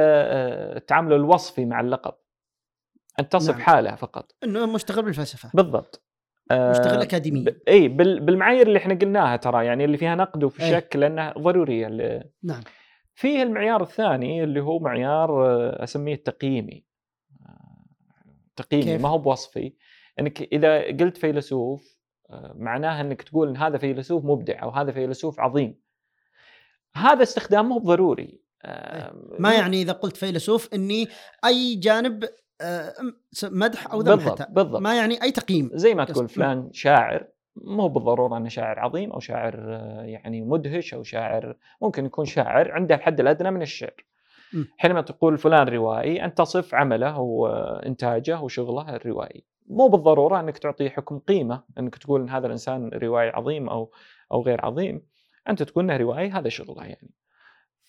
التعامل 0.76 1.12
الوصفي 1.12 1.64
مع 1.64 1.80
اللقب. 1.80 2.14
أن 3.20 3.28
تصف 3.28 3.50
نعم. 3.54 3.60
حاله 3.62 3.94
فقط. 3.94 4.32
إنه 4.44 4.66
مشتغل 4.66 5.04
بالفلسفة. 5.04 5.50
بالضبط. 5.54 6.04
مشتغل 6.52 6.98
آه، 6.98 7.02
اكاديميا. 7.02 7.42
ب- 7.44 7.56
إي 7.68 7.88
بال- 7.88 8.20
بالمعايير 8.20 8.66
اللي 8.66 8.78
إحنا 8.78 8.94
قلناها 8.94 9.36
ترى 9.36 9.66
يعني 9.66 9.84
اللي 9.84 9.96
فيها 9.96 10.14
نقد 10.14 10.44
وفي 10.44 10.62
أي. 10.64 10.70
شك 10.70 10.96
لأنها 10.96 11.32
ضرورية 11.38 11.86
ل- 11.88 12.30
نعم. 12.42 12.60
فيه 13.14 13.42
المعيار 13.42 13.82
الثاني 13.82 14.44
اللي 14.44 14.60
هو 14.60 14.78
معيار 14.78 15.46
آه، 15.46 15.84
أسميه 15.84 16.14
التقييمي. 16.14 16.84
آه، 17.46 17.84
تقييمي 18.56 18.84
كيف؟ 18.84 19.02
ما 19.02 19.08
هو 19.08 19.18
بوصفي. 19.18 19.72
إنك 20.20 20.42
إذا 20.42 20.82
قلت 20.86 21.16
فيلسوف 21.16 21.98
معناها 22.54 23.00
إنك 23.00 23.22
تقول 23.22 23.48
إن 23.48 23.56
هذا 23.56 23.78
فيلسوف 23.78 24.24
مبدع 24.24 24.62
أو 24.62 24.70
هذا 24.70 24.92
فيلسوف 24.92 25.40
عظيم. 25.40 25.80
هذا 26.96 27.22
استخدام 27.22 27.68
مو 27.68 27.78
ضروري 27.78 28.40
ما 29.38 29.54
يعني 29.54 29.82
إذا 29.82 29.92
قلت 29.92 30.16
فيلسوف 30.16 30.74
إني 30.74 31.08
أي 31.44 31.74
جانب 31.74 32.24
مدح 33.44 33.92
أو 33.92 34.00
ذم 34.00 34.16
بالضبط 34.16 34.40
حتى 34.42 34.52
بالضبط 34.52 34.80
ما 34.80 34.96
يعني 34.96 35.22
أي 35.22 35.30
تقييم 35.30 35.70
زي 35.72 35.94
ما 35.94 36.04
تقول 36.04 36.28
فلان 36.28 36.72
شاعر 36.72 37.26
مو 37.64 37.88
بالضرورة 37.88 38.36
أنه 38.36 38.48
شاعر 38.48 38.78
عظيم 38.78 39.12
أو 39.12 39.20
شاعر 39.20 39.54
آه، 39.74 40.02
يعني 40.02 40.42
مدهش 40.42 40.94
أو 40.94 41.02
شاعر 41.02 41.56
ممكن 41.82 42.06
يكون 42.06 42.24
شاعر 42.24 42.72
عنده 42.72 42.94
الحد 42.94 43.20
الأدنى 43.20 43.50
من 43.50 43.62
الشعر. 43.62 44.04
حينما 44.76 45.00
تقول 45.00 45.38
فلان 45.38 45.68
روائي 45.68 46.24
أنت 46.24 46.38
تصف 46.38 46.74
عمله 46.74 47.18
وانتاجه 47.18 48.40
وشغله 48.40 48.96
الروائي. 48.96 49.44
مو 49.66 49.88
بالضرورة 49.88 50.40
أنك 50.40 50.58
تعطيه 50.58 50.88
حكم 50.88 51.18
قيمة 51.18 51.64
أنك 51.78 51.96
تقول 51.96 52.20
إن 52.20 52.28
هذا 52.28 52.46
الإنسان 52.46 52.88
روائي 52.88 53.28
عظيم 53.28 53.68
أو 53.68 53.90
أو 54.32 54.42
غير 54.42 54.64
عظيم. 54.64 55.02
أنت 55.48 55.62
تقول 55.62 55.84
إنه 55.84 55.96
روائي 55.96 56.30
هذا 56.30 56.48
شغله 56.48 56.84
يعني. 56.84 57.10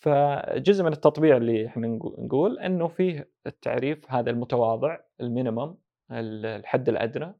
فجزء 0.00 0.84
من 0.84 0.92
التطبيع 0.92 1.36
اللي 1.36 1.66
إحنا 1.66 1.86
نقو- 1.98 2.20
نقول 2.20 2.58
إنه 2.58 2.88
فيه 2.88 3.30
التعريف 3.46 4.12
هذا 4.12 4.30
المتواضع 4.30 4.96
المينيمم 5.20 5.74
الحد 6.10 6.88
الأدنى 6.88 7.34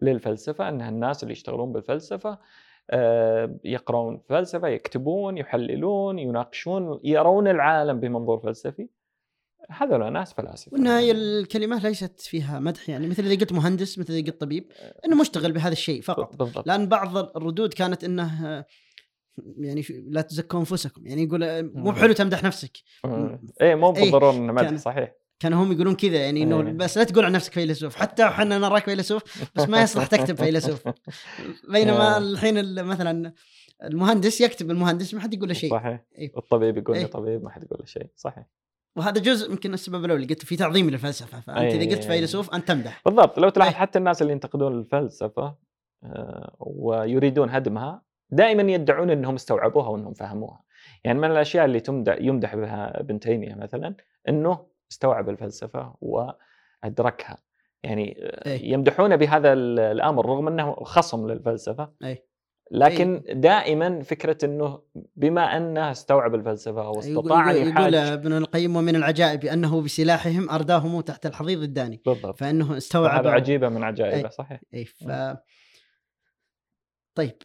للفلسفة 0.00 0.68
انها 0.68 0.88
الناس 0.88 1.22
اللي 1.22 1.32
يشتغلون 1.32 1.72
بالفلسفة 1.72 2.38
آه، 2.90 3.56
يقرؤون 3.64 4.20
فلسفة 4.28 4.68
يكتبون 4.68 5.38
يحللون 5.38 6.18
يناقشون 6.18 7.00
يرون 7.04 7.48
العالم 7.48 8.00
بمنظور 8.00 8.38
فلسفي. 8.38 8.88
هذول 9.70 10.12
ناس 10.12 10.32
فلاسفة. 10.34 10.72
والنهاية 10.74 11.12
الكلمة 11.12 11.78
ليست 11.82 12.20
فيها 12.20 12.60
مدح 12.60 12.88
يعني 12.88 13.06
مثل 13.06 13.22
إذا 13.22 13.40
قلت 13.40 13.52
مهندس 13.52 13.98
مثل 13.98 14.12
إذا 14.12 14.26
قلت 14.26 14.40
طبيب 14.40 14.72
إنه 15.04 15.16
مشتغل 15.20 15.52
بهذا 15.52 15.72
الشيء 15.72 16.00
فقط. 16.02 16.36
بالضبط. 16.36 16.66
لأن 16.66 16.86
بعض 16.88 17.16
الردود 17.36 17.74
كانت 17.74 18.04
إنه 18.04 18.46
آه، 18.46 18.64
يعني 19.58 19.84
لا 20.08 20.20
تزكوا 20.20 20.60
أنفسكم. 20.60 21.06
يعني 21.06 21.22
يقول 21.22 21.42
آه، 21.44 21.62
مو 21.62 21.90
بحلو 21.90 22.12
تمدح 22.12 22.44
نفسك. 22.44 22.78
إيه 23.60 23.74
مو 23.74 23.94
إيه، 23.96 24.02
بالضرورة 24.02 24.32
إنه 24.32 24.52
مدح 24.52 24.74
صحيح. 24.76 25.12
كانوا 25.40 25.64
هم 25.64 25.72
يقولون 25.72 25.94
كذا 25.94 26.16
يعني 26.16 26.42
إنه 26.42 26.66
إيه. 26.66 26.72
بس 26.72 26.98
لا 26.98 27.04
تقول 27.04 27.24
عن 27.24 27.32
نفسك 27.32 27.52
فيلسوف. 27.52 27.96
حتى 27.96 28.24
إحنا 28.24 28.58
نراك 28.58 28.84
فيلسوف 28.84 29.22
بس 29.56 29.68
ما 29.68 29.82
يصلح 29.82 30.06
تكتب 30.06 30.36
فيلسوف. 30.36 30.88
بينما 31.72 32.14
آه. 32.14 32.18
الحين 32.18 32.58
ال- 32.58 32.84
مثلا 32.84 33.32
المهندس 33.84 34.40
يكتب 34.40 34.70
المهندس 34.70 35.14
ما 35.14 35.20
حد 35.20 35.34
يقول 35.34 35.48
له 35.48 35.54
شيء. 35.54 35.70
صحيح. 35.70 36.04
إيه. 36.18 36.32
الطبيب 36.36 36.76
يقول 36.78 36.96
إيه. 36.96 37.04
إيه. 37.04 37.10
طبيب 37.10 37.44
ما 37.44 37.50
حد 37.50 37.62
يقول 37.64 37.78
له 37.80 37.86
شيء 37.86 38.06
صحيح. 38.16 38.46
وهذا 38.96 39.20
جزء 39.20 39.50
يمكن 39.50 39.74
السبب 39.74 40.04
الأول. 40.04 40.26
قلت 40.26 40.44
في 40.44 40.56
تعظيم 40.56 40.90
للفلسفة 40.90 41.40
فأنت 41.40 41.74
إذا 41.74 41.94
قلت 41.94 42.04
فيلسوف 42.04 42.54
أنت 42.54 42.68
تمدح. 42.68 43.02
بالضبط. 43.04 43.38
لو 43.38 43.48
تلاحظ 43.48 43.70
إيه. 43.72 43.76
حتى 43.80 43.98
الناس 43.98 44.22
اللي 44.22 44.32
ينتقدون 44.32 44.78
الفلسفة 44.78 45.56
آه، 46.04 46.56
ويريدون 46.60 47.50
هدمها 47.50 48.02
دائما 48.30 48.72
يدعون 48.72 49.10
إنهم 49.10 49.34
استوعبوها 49.34 49.88
وإنهم 49.88 50.14
فهموها. 50.14 50.62
يعني 51.04 51.18
من 51.18 51.30
الأشياء 51.30 51.64
اللي 51.64 51.80
تمدح 51.80 52.16
يمدح 52.20 52.56
بها 52.56 53.00
ابن 53.00 53.20
تيمية 53.20 53.54
مثلا 53.54 53.94
إنه 54.28 54.66
استوعب 54.92 55.28
الفلسفة 55.28 55.94
وأدركها. 56.00 57.38
يعني 57.82 58.16
إيه. 58.46 58.72
يمدحونه 58.72 59.16
بهذا 59.16 59.52
ال- 59.52 59.78
الأمر 59.78 60.26
رغم 60.26 60.48
إنه 60.48 60.74
خصم 60.74 61.28
للفلسفة. 61.30 61.92
أي. 62.04 62.26
لكن 62.70 63.22
دائما 63.28 64.02
فكرة 64.02 64.38
إنه 64.44 64.82
بما 65.16 65.56
أنه 65.56 65.90
استوعب 65.90 66.34
الفلسفة 66.34 66.88
واستطاع 66.90 67.50
ان 67.50 67.56
يقول, 67.56 67.68
يقول 67.68 67.94
يحاج 67.94 67.94
ابن 67.94 68.32
القيم 68.32 68.76
ومن 68.76 68.96
العجائب 68.96 69.44
أنه 69.44 69.82
بسلاحهم 69.82 70.50
أرداهم 70.50 71.00
تحت 71.00 71.26
الحضيض 71.26 71.62
الداني. 71.62 72.02
بالضبط. 72.06 72.38
فإنه 72.38 72.76
استوعب 72.76 73.20
هذا 73.20 73.30
عجيبة 73.30 73.68
من 73.68 73.76
أي. 73.76 73.84
عجائبه 73.84 74.28
صحيح. 74.28 74.60
أي 74.74 74.84
ف 74.84 75.04
طيب 77.14 77.36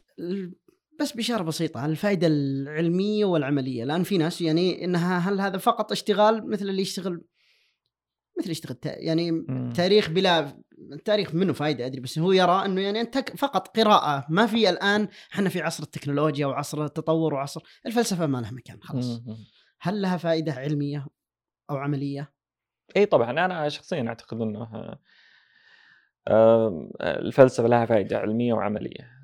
بس 1.01 1.12
بإشارة 1.12 1.43
بسيطة 1.43 1.79
عن 1.79 1.89
الفائدة 1.91 2.27
العلمية 2.27 3.25
والعملية 3.25 3.84
الآن 3.84 4.03
في 4.03 4.17
ناس 4.17 4.41
يعني 4.41 4.86
إنها 4.86 5.17
هل 5.20 5.41
هذا 5.41 5.58
فقط 5.58 5.91
اشتغال 5.91 6.50
مثل 6.50 6.70
اللي 6.70 6.81
يشتغل 6.81 7.22
مثل 8.39 8.51
يشتغل 8.51 8.77
يعني 8.86 9.31
مم. 9.31 9.74
تاريخ 9.75 10.10
بلا 10.10 10.62
التاريخ 10.93 11.36
منه 11.36 11.53
فائدة 11.53 11.86
أدري 11.86 12.01
بس 12.01 12.20
هو 12.20 12.31
يرى 12.31 12.65
أنه 12.65 12.81
يعني 12.81 13.01
أنت 13.01 13.17
ك- 13.17 13.38
فقط 13.38 13.77
قراءة 13.79 14.25
ما 14.29 14.46
في 14.46 14.70
الآن 14.70 15.08
إحنا 15.34 15.50
في 15.50 15.62
عصر 15.62 15.84
التكنولوجيا 15.84 16.46
وعصر 16.46 16.86
التطور 16.86 17.34
وعصر 17.34 17.62
الفلسفة 17.86 18.25
ما 18.27 18.38
لها 18.38 18.51
مكان 18.51 18.77
خلاص. 18.81 19.22
هل 19.81 20.01
لها 20.01 20.17
فائده 20.17 20.53
علمية 20.53 21.08
أو 21.70 21.77
عملية؟ 21.77 22.34
إي 22.98 23.05
طبعا 23.05 23.31
أنا 23.31 23.70
شخصيا 23.70 24.05
أعتقد 24.08 24.41
إنه 24.41 24.67
آه، 26.27 26.89
الفلسفة 27.01 27.67
لها 27.67 27.86
فائده 27.86 28.17
علمية 28.17 28.53
وعملية 28.53 29.01
آه، 29.03 29.21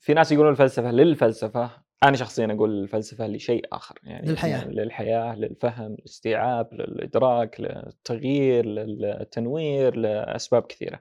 في 0.00 0.14
ناس 0.14 0.32
يقولون 0.32 0.52
الفلسفة 0.52 0.90
للفلسفة 0.90 1.70
أنا 2.02 2.16
شخصيا 2.16 2.52
أقول 2.52 2.82
الفلسفة 2.82 3.26
لشيء 3.26 3.66
آخر 3.72 3.98
يعني 4.02 4.28
للحياة. 4.28 4.68
للحياة 4.68 5.36
للفهم 5.36 5.96
للاستيعاب 5.98 6.74
للإدراك 6.74 7.60
للتغيير 7.60 8.66
للتنوير 8.66 9.96
لأسباب 9.96 10.62
كثيرة 10.62 11.00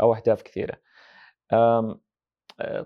أو 0.00 0.14
أهداف 0.14 0.42
كثيرة. 0.42 0.76
آه، 1.52 2.00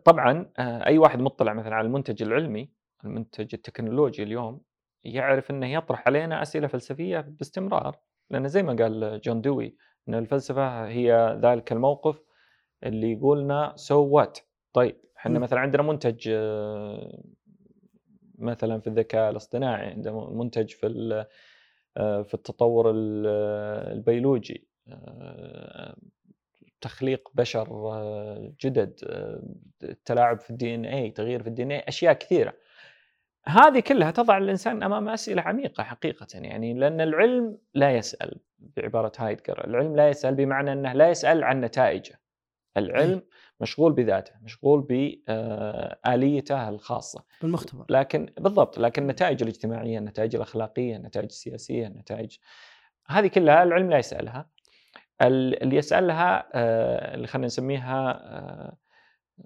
طبعا 0.04 0.50
أي 0.58 0.98
واحد 0.98 1.18
مطلع 1.18 1.52
مثلا 1.52 1.74
على 1.74 1.86
المنتج 1.86 2.22
العلمي 2.22 2.70
المنتج 3.04 3.54
التكنولوجي 3.54 4.22
اليوم 4.22 4.60
يعرف 5.04 5.50
إنه 5.50 5.72
يطرح 5.72 6.06
علينا 6.06 6.42
أسئلة 6.42 6.66
فلسفية 6.66 7.20
باستمرار 7.20 7.98
لأن 8.30 8.48
زي 8.48 8.62
ما 8.62 8.72
قال 8.72 9.20
جون 9.20 9.40
ديوي 9.40 9.76
إن 10.08 10.14
الفلسفة 10.14 10.88
هي 10.88 11.38
ذلك 11.42 11.72
الموقف 11.72 12.22
اللي 12.84 13.12
يقولنا 13.12 13.72
so 13.76 14.12
so 14.12 14.21
what 14.21 14.38
طيب 14.76 14.96
إحنا 15.16 15.38
مثلا 15.38 15.60
عندنا 15.60 15.82
منتج 15.82 16.28
آه، 16.32 17.22
مثلا 18.38 18.80
في 18.80 18.86
الذكاء 18.86 19.30
الاصطناعي 19.30 19.86
عندنا 19.86 20.28
منتج 20.30 20.70
في 20.70 21.26
آه، 21.96 22.22
في 22.22 22.34
التطور 22.34 22.90
البيولوجي 22.90 24.68
آه، 24.88 25.96
تخليق 26.80 27.28
بشر 27.34 27.68
جدد 28.60 28.94
التلاعب 29.82 30.40
في 30.40 30.50
ال 30.50 30.74
DNA 30.74 31.10
تغيير 31.10 31.42
في 31.42 31.48
ال 31.48 31.62
DNA 31.62 31.84
أشياء 31.88 32.12
كثيرة 32.12 32.54
هذه 33.46 33.80
كلها 33.80 34.10
تضع 34.10 34.38
الإنسان 34.38 34.82
أمام 34.82 35.08
أسئلة 35.08 35.42
عميقة 35.42 35.82
حقيقة 35.82 36.26
يعني 36.34 36.74
لأن 36.74 37.00
العلم 37.00 37.58
لا 37.74 37.96
يسأل 37.96 38.40
بعبارة 38.58 39.12
هايدجر، 39.18 39.64
العلم 39.64 39.96
لا 39.96 40.08
يسأل 40.08 40.34
بمعنى 40.34 40.72
أنه 40.72 40.92
لا 40.92 41.10
يسأل 41.10 41.44
عن 41.44 41.60
نتائجه. 41.60 42.18
العلم 42.76 43.22
مشغول 43.60 43.92
بذاته، 43.92 44.32
مشغول 44.42 44.80
بآليته 44.80 46.68
الخاصة. 46.68 47.24
بالمختبر. 47.42 47.84
لكن 47.90 48.28
بالضبط، 48.38 48.78
لكن 48.78 49.02
النتائج 49.02 49.42
الاجتماعية، 49.42 49.98
النتائج 49.98 50.36
الأخلاقية، 50.36 50.96
النتائج 50.96 51.26
السياسية، 51.26 51.86
النتائج 51.86 52.36
هذه 53.06 53.26
كلها 53.26 53.62
العلم 53.62 53.90
لا 53.90 53.98
يسألها. 53.98 54.48
اللي 55.22 55.76
يسألها 55.76 56.48
آه، 56.54 57.14
اللي 57.14 57.26
خلينا 57.26 57.46
نسميها 57.46 58.10
آه، 58.10 58.76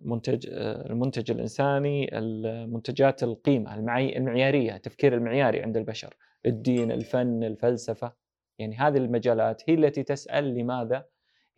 منتج 0.02 0.46
المنتج 0.50 1.30
الإنساني 1.30 2.18
المنتجات 2.18 3.22
القيمة 3.22 3.74
المعيارية 3.74 4.76
التفكير 4.76 5.14
المعياري 5.14 5.62
عند 5.62 5.76
البشر 5.76 6.14
الدين 6.46 6.92
الفن 6.92 7.44
الفلسفة 7.44 8.12
يعني 8.58 8.76
هذه 8.76 8.96
المجالات 8.96 9.62
هي 9.68 9.74
التي 9.74 10.02
تسأل 10.02 10.54
لماذا 10.54 11.04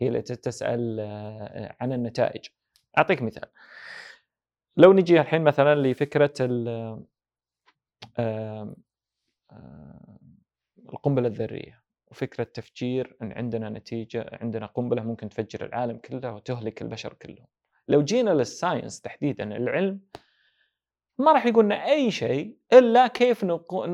هي 0.02 0.08
التي 0.08 0.36
تسأل 0.36 1.00
آه، 1.00 1.76
عن 1.80 1.92
النتائج. 1.92 2.46
أعطيك 2.98 3.22
مثال. 3.22 3.48
لو 4.76 4.92
نجي 4.92 5.20
الحين 5.20 5.42
مثلا 5.42 5.74
لفكرة 5.74 6.34
آه، 6.40 7.04
آه، 8.18 8.74
القنبلة 10.92 11.28
الذرية 11.28 11.82
وفكرة 12.10 12.44
تفجير 12.44 13.16
إن 13.22 13.32
عندنا 13.32 13.68
نتيجة 13.68 14.38
عندنا 14.42 14.66
قنبلة 14.66 15.02
ممكن 15.02 15.28
تفجر 15.28 15.64
العالم 15.66 15.96
كله 15.96 16.34
وتهلك 16.34 16.82
البشر 16.82 17.12
كلهم. 17.12 17.46
لو 17.88 18.02
جينا 18.02 18.30
لل 18.30 18.46
science 18.46 19.00
تحديدا 19.00 19.56
العلم 19.56 20.00
ما 21.18 21.32
راح 21.32 21.46
يقول 21.46 21.64
لنا 21.64 21.84
أي 21.84 22.10
شيء 22.10 22.56
إلا 22.72 23.06
كيف 23.06 23.44
نقو... 23.44 23.82
كيف 23.82 23.92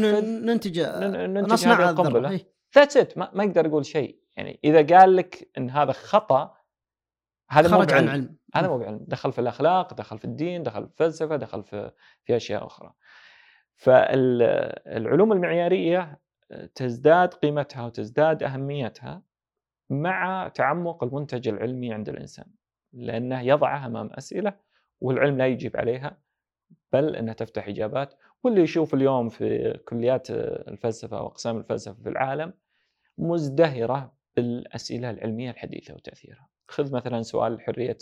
ننتج 0.00 0.80
ننتج 0.80 1.52
نصنع 1.52 1.74
هذه 1.74 1.90
القنبلة. 1.90 2.40
that's 2.76 2.96
it 2.96 3.18
ما, 3.18 3.30
ما 3.34 3.44
يقدر 3.44 3.66
يقول 3.66 3.86
شيء. 3.86 4.25
يعني 4.36 4.60
إذا 4.64 4.98
قال 4.98 5.16
لك 5.16 5.50
إن 5.58 5.70
هذا 5.70 5.92
خطأ 5.92 6.56
هذا 7.50 7.68
خرج 7.68 7.92
عن 7.92 8.08
علم. 8.08 8.36
هذا 8.54 8.68
مو 8.68 8.78
بعلم. 8.78 9.04
دخل 9.08 9.32
في 9.32 9.40
الأخلاق 9.40 9.94
دخل 9.94 10.18
في 10.18 10.24
الدين 10.24 10.62
دخل 10.62 10.82
في 10.82 10.90
الفلسفة 10.90 11.36
دخل 11.36 11.62
في 11.62 11.92
في 12.24 12.36
أشياء 12.36 12.66
أخرى. 12.66 12.92
فالعلوم 13.76 15.32
المعيارية 15.32 16.20
تزداد 16.74 17.34
قيمتها 17.34 17.86
وتزداد 17.86 18.42
أهميتها 18.42 19.22
مع 19.90 20.48
تعمق 20.48 21.04
المنتج 21.04 21.48
العلمي 21.48 21.94
عند 21.94 22.08
الإنسان. 22.08 22.46
لأنه 22.92 23.40
يضعها 23.40 23.86
أمام 23.86 24.10
أسئلة 24.12 24.56
والعلم 25.00 25.38
لا 25.38 25.46
يجيب 25.46 25.76
عليها 25.76 26.18
بل 26.92 27.16
إنها 27.16 27.34
تفتح 27.34 27.68
إجابات. 27.68 28.14
واللي 28.44 28.60
يشوف 28.60 28.94
اليوم 28.94 29.28
في 29.28 29.72
كليات 29.88 30.30
الفلسفة 30.30 31.22
وأقسام 31.22 31.58
الفلسفة 31.58 32.02
في 32.02 32.08
العالم 32.08 32.52
مزدهرة 33.18 34.15
بالاسئله 34.36 35.10
العلمية 35.10 35.50
الحديثة 35.50 35.94
وتأثيرها. 35.94 36.48
خذ 36.68 36.94
مثلا 36.94 37.22
سؤال 37.22 37.60
حرية 37.60 37.98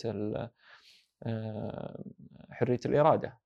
آه، 1.22 2.04
حرية 2.50 2.80
الإرادة 2.86 3.38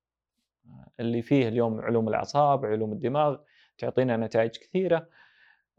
اللي 1.00 1.22
فيه 1.22 1.48
اليوم 1.48 1.80
علوم 1.80 2.08
الأعصاب، 2.08 2.66
علوم 2.66 2.92
الدماغ 2.92 3.36
تعطينا 3.78 4.16
نتائج 4.16 4.50
كثيرة 4.50 5.08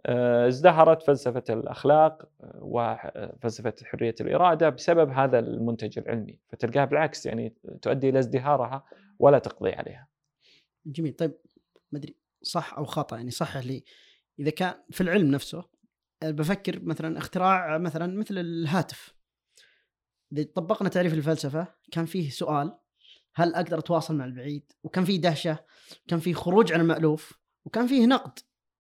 آه، 0.05 0.47
ازدهرت 0.47 1.03
فلسفة 1.03 1.43
الأخلاق 1.49 2.29
آه، 2.41 2.59
وفلسفه 2.61 3.73
حرية 3.83 4.15
الإرادة 4.21 4.69
بسبب 4.69 5.09
هذا 5.09 5.39
المنتج 5.39 5.99
العلمي 5.99 6.39
فتلقاها 6.49 6.85
بالعكس 6.85 7.25
يعني 7.25 7.53
تؤدي 7.81 8.09
إلى 8.09 8.19
ازدهارها 8.19 8.85
ولا 9.19 9.39
تقضي 9.39 9.71
عليها. 9.71 10.07
جميل 10.85 11.13
طيب 11.13 11.31
ما 11.91 11.99
أدري 11.99 12.15
صح 12.41 12.73
أو 12.77 12.85
خطأ 12.85 13.17
يعني 13.17 13.31
صحح 13.31 13.57
لي 13.57 13.83
إذا 14.39 14.49
كان 14.49 14.73
في 14.91 15.01
العلم 15.01 15.31
نفسه 15.31 15.63
بفكر 16.23 16.79
مثلا 16.83 17.17
اختراع 17.17 17.77
مثلا 17.77 18.19
مثل 18.19 18.37
الهاتف 18.37 19.13
إذا 20.31 20.43
طبقنا 20.43 20.89
تعريف 20.89 21.13
الفلسفة 21.13 21.67
كان 21.91 22.05
فيه 22.05 22.29
سؤال 22.29 22.79
هل 23.35 23.55
أقدر 23.55 23.79
أتواصل 23.79 24.15
مع 24.15 24.25
البعيد؟ 24.25 24.71
وكان 24.83 25.05
فيه 25.05 25.21
دهشة، 25.21 25.59
كان 26.07 26.19
فيه 26.19 26.33
خروج 26.33 26.73
عن 26.73 26.81
المألوف، 26.81 27.39
وكان 27.65 27.87
فيه 27.87 28.05
نقد 28.05 28.39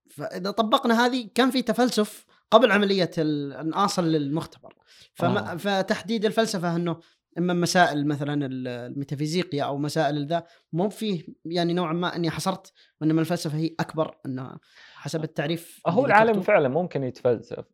فإذا 0.09 0.51
طبقنا 0.51 1.05
هذه 1.05 1.29
كان 1.35 1.51
في 1.51 1.61
تفلسف 1.61 2.25
قبل 2.51 2.71
عملية 2.71 3.11
ان 3.17 3.73
اصل 3.73 4.05
للمختبر 4.11 4.73
فما 5.13 5.53
آه. 5.53 5.55
فتحديد 5.55 6.25
الفلسفة 6.25 6.75
إنه 6.75 6.99
إما 7.39 7.53
مسائل 7.53 8.07
مثلا 8.07 8.45
الميتافيزيقيا 8.45 9.63
أو 9.63 9.77
مسائل 9.77 10.27
ذا 10.27 10.43
مو 10.73 10.89
فيه 10.89 11.23
يعني 11.45 11.73
نوعا 11.73 11.93
ما 11.93 12.15
إني 12.15 12.29
حصرت 12.29 12.73
وإنما 13.01 13.21
الفلسفة 13.21 13.57
هي 13.57 13.75
أكبر 13.79 14.17
انه 14.25 14.57
حسب 14.95 15.23
التعريف 15.23 15.81
هو 15.87 16.05
العالم 16.05 16.41
فعلا 16.41 16.69
ممكن 16.69 17.03
يتفلسف 17.03 17.65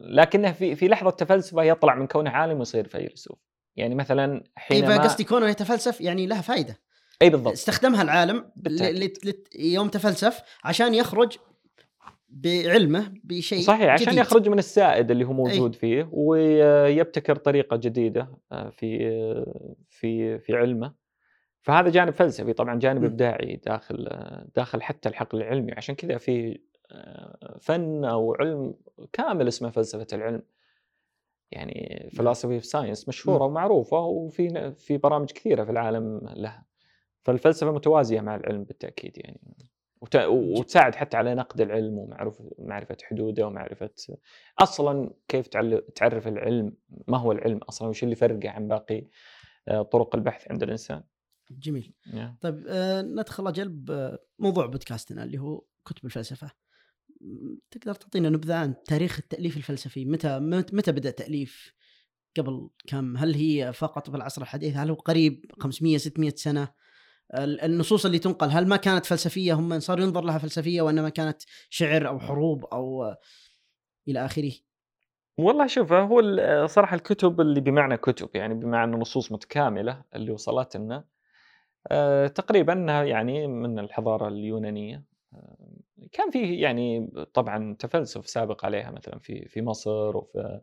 لكنه 0.00 0.52
في 0.52 0.76
في 0.76 0.88
لحظة 0.88 1.10
تفلسفة 1.10 1.62
يطلع 1.62 1.94
من 1.94 2.06
كونه 2.06 2.30
عالم 2.30 2.58
ويصير 2.58 2.88
فيلسوف. 2.88 3.38
يعني 3.76 3.94
مثلا 3.94 4.44
حينما 4.56 4.92
اي 4.92 4.98
قصدي 4.98 5.24
كونه 5.24 5.48
يتفلسف 5.48 6.00
يعني 6.00 6.26
له 6.26 6.40
فائده 6.40 6.78
أي 7.22 7.30
بالضبط. 7.30 7.52
استخدمها 7.52 8.02
العالم 8.02 8.50
يوم 9.54 9.88
تفلسف 9.88 10.42
عشان 10.64 10.94
يخرج 10.94 11.36
بعلمه 12.28 13.14
بشيء 13.24 13.60
صحيح 13.60 13.92
عشان 13.92 14.06
جديد. 14.06 14.18
يخرج 14.18 14.48
من 14.48 14.58
السائد 14.58 15.10
اللي 15.10 15.24
هو 15.24 15.32
موجود 15.32 15.72
أي. 15.72 15.78
فيه 15.78 16.08
ويبتكر 16.12 17.36
طريقة 17.36 17.76
جديدة 17.76 18.38
آه، 18.52 18.70
في 18.70 18.98
في 19.88 20.38
في 20.38 20.56
علمه 20.56 20.94
فهذا 21.62 21.90
جانب 21.90 22.12
فلسفي 22.12 22.52
طبعا 22.52 22.78
جانب 22.78 23.02
م. 23.02 23.04
إبداعي 23.04 23.56
داخل 23.56 24.08
داخل 24.54 24.82
حتى 24.82 25.08
الحقل 25.08 25.38
العلمي 25.38 25.72
عشان 25.72 25.94
كذا 25.94 26.18
في 26.18 26.58
آه، 26.90 27.58
فن 27.60 28.04
أو 28.04 28.34
علم 28.34 28.74
كامل 29.12 29.48
اسمه 29.48 29.70
فلسفة 29.70 30.06
العلم 30.12 30.42
يعني 31.50 32.08
فلسفي 32.16 32.60
في 32.60 32.66
ساينس 32.66 33.08
مشهورة 33.08 33.44
م. 33.44 33.46
ومعروفة 33.46 33.98
وفي 33.98 34.72
في 34.72 34.96
برامج 34.96 35.30
كثيرة 35.30 35.64
في 35.64 35.70
العالم 35.70 36.20
لها 36.36 36.66
فالفلسفة 37.22 37.72
متوازية 37.72 38.20
مع 38.20 38.36
العلم 38.36 38.64
بالتأكيد 38.64 39.18
يعني 39.18 39.40
وتساعد 40.02 40.94
حتى 40.94 41.16
على 41.16 41.34
نقد 41.34 41.60
العلم 41.60 41.98
ومعرفة 42.58 42.96
حدوده 43.02 43.46
ومعرفة 43.46 43.90
أصلا 44.58 45.10
كيف 45.28 45.46
تعرف 45.94 46.28
العلم 46.28 46.76
ما 47.08 47.18
هو 47.18 47.32
العلم 47.32 47.58
أصلا 47.58 47.88
وش 47.88 48.02
اللي 48.02 48.12
يفرقه 48.12 48.50
عن 48.50 48.68
باقي 48.68 49.06
آه، 49.68 49.82
طرق 49.82 50.14
البحث 50.16 50.50
عند 50.50 50.62
الإنسان. 50.62 51.02
جميل. 51.50 51.94
yeah. 52.06 52.40
طيب 52.40 52.64
آه 52.68 53.02
ندخل 53.02 53.48
أجل 53.48 53.82
موضوع 54.38 54.66
بودكاستنا 54.66 55.24
اللي 55.24 55.38
هو 55.38 55.64
كتب 55.84 56.04
الفلسفة. 56.04 56.50
تقدر 57.70 57.94
تعطينا 57.94 58.28
نبذة 58.28 58.54
عن 58.54 58.74
تاريخ 58.84 59.18
التأليف 59.18 59.56
الفلسفي؟ 59.56 60.04
متى 60.04 60.38
متى 60.72 60.92
بدأ 60.92 61.10
تأليف؟ 61.10 61.72
قبل 62.36 62.70
كم؟ 62.86 63.16
هل 63.16 63.34
هي 63.34 63.72
فقط 63.72 64.10
في 64.10 64.16
العصر 64.16 64.42
الحديث؟ 64.42 64.76
هل 64.76 64.90
هو 64.90 64.94
قريب 64.94 65.52
500 65.60 65.98
600 65.98 66.30
سنة؟ 66.30 66.68
النصوص 67.34 68.06
اللي 68.06 68.18
تنقل 68.18 68.48
هل 68.48 68.68
ما 68.68 68.76
كانت 68.76 69.06
فلسفية 69.06 69.54
هم 69.54 69.80
صار 69.80 70.00
ينظر 70.00 70.24
لها 70.24 70.38
فلسفية 70.38 70.82
وإنما 70.82 71.08
كانت 71.08 71.42
شعر 71.70 72.08
أو 72.08 72.18
حروب 72.18 72.64
أو 72.64 73.14
إلى 74.08 74.24
آخره؟ 74.24 74.52
والله 75.38 75.66
شوف 75.66 75.92
هو 75.92 76.22
صراحة 76.66 76.96
الكتب 76.96 77.40
اللي 77.40 77.60
بمعنى 77.60 77.96
كتب 77.96 78.28
يعني 78.34 78.54
بمعنى 78.54 78.96
نصوص 78.96 79.32
متكاملة 79.32 80.02
اللي 80.14 80.30
وصلت 80.30 80.76
لنا 80.76 81.04
أه 81.90 82.26
تقريبا 82.26 82.72
يعني 83.06 83.46
من 83.46 83.78
الحضارة 83.78 84.28
اليونانية. 84.28 85.04
كان 86.12 86.30
فيه 86.30 86.62
يعني 86.62 87.10
طبعا 87.34 87.76
تفلسف 87.78 88.28
سابق 88.28 88.64
عليها 88.64 88.90
مثلا 88.90 89.18
في 89.18 89.48
في 89.48 89.62
مصر 89.62 90.16
وفي 90.16 90.60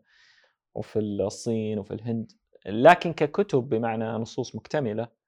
وفي 0.74 0.98
الصين 0.98 1.78
وفي 1.78 1.94
الهند 1.94 2.32
لكن 2.66 3.12
ككتب 3.12 3.68
بمعنى 3.68 4.04
نصوص 4.04 4.54
مكتملة 4.54 5.02
آه، 5.02 5.23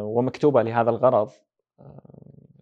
ومكتوبة 0.00 0.62
لهذا 0.62 0.90
الغرض. 0.90 1.30
آه، 1.80 2.00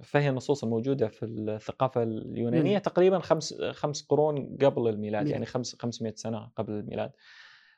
فهي 0.02 0.28
النصوص 0.28 0.64
الموجوده 0.64 1.08
في 1.08 1.24
الثقافة 1.24 2.02
اليونانية 2.02 2.78
تقريبا 2.78 3.18
خمس 3.18 3.54
خمس 3.62 4.06
قرون 4.06 4.56
قبل 4.62 4.88
الميلاد 4.88 5.28
يعني 5.28 5.46
خمس 5.46 5.76
500 5.80 6.14
سنة 6.16 6.50
قبل 6.56 6.72
الميلاد. 6.72 7.12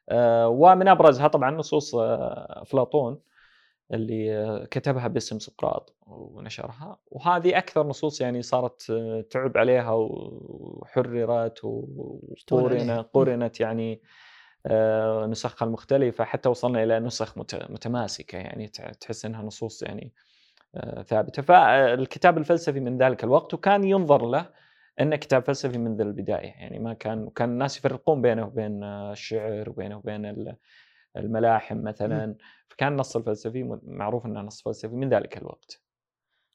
آه، 0.09 0.49
ومن 0.49 0.89
أبرزها 0.89 1.29
طبعا 1.29 1.51
نصوص 1.51 1.95
أفلاطون 1.95 3.19
اللي 3.93 4.67
كتبها 4.71 5.09
باسم 5.09 5.39
سقراط 5.39 5.97
ونشرها. 6.07 6.99
وهذه 7.11 7.59
أكثر 7.59 7.87
نصوص 7.87 8.21
يعني 8.21 8.43
صارت 8.43 8.93
تعب 9.31 9.59
عليها 9.59 9.93
وحررت 9.93 11.65
وقورنت 11.65 13.07
قورنت 13.13 13.61
يعني 13.61 13.93
آه، 13.93 13.99
نسخها 15.29 15.67
المختلفة 15.67 16.25
حتى 16.25 16.49
وصلنا 16.49 16.83
إلى 16.83 17.01
نسخ 17.01 17.39
متماسكة 17.71 18.37
يعني 18.39 18.69
تحس 19.01 19.25
إنها 19.25 19.43
نصوص 19.43 19.83
يعني 19.83 20.13
آه، 20.75 21.03
ثابتة. 21.03 21.43
فالكتاب 21.43 22.39
الفلسفي 22.39 22.81
من 22.81 22.99
ذلك 22.99 23.25
الوقت 23.25 23.55
وكان 23.55 23.85
ينظر 23.85 24.27
له 24.27 24.51
انه 25.01 25.17
كتاب 25.17 25.45
فلسفي 25.45 25.79
منذ 25.79 26.01
البداية. 26.01 26.47
يعني 26.47 26.79
ما 26.79 26.95
كان 26.95 27.31
كان 27.31 27.49
الناس 27.49 27.79
يفرقون 27.79 28.23
بينه 28.23 28.47
وبين 28.47 28.85
الشعر 28.85 29.71
وبينه 29.71 29.97
وبين 29.97 30.57
الملاحم 31.17 31.83
مثلا. 31.83 32.37
فكان 32.69 32.93
النص 32.93 33.17
الفلسفي 33.17 33.79
معروف 33.83 34.27
إنه 34.27 34.41
نص 34.41 34.63
فلسفي 34.63 34.95
من 34.95 35.09
ذلك 35.09 35.39
الوقت. 35.39 35.83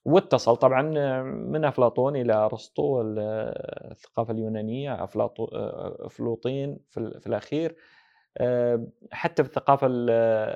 واتصل 0.06 0.56
طبعا 0.56 0.82
من 1.24 1.66
أفلاطون 1.66 2.16
إلى 2.16 2.34
أرسطو 2.34 3.02
الثقافة 3.02 4.34
اليونانية 4.34 5.04
أفلاطين 5.04 6.80
في 6.90 7.28
الأخير. 7.28 7.76
حتى 9.12 9.44
في 9.44 9.50
الثقافة 9.50 9.88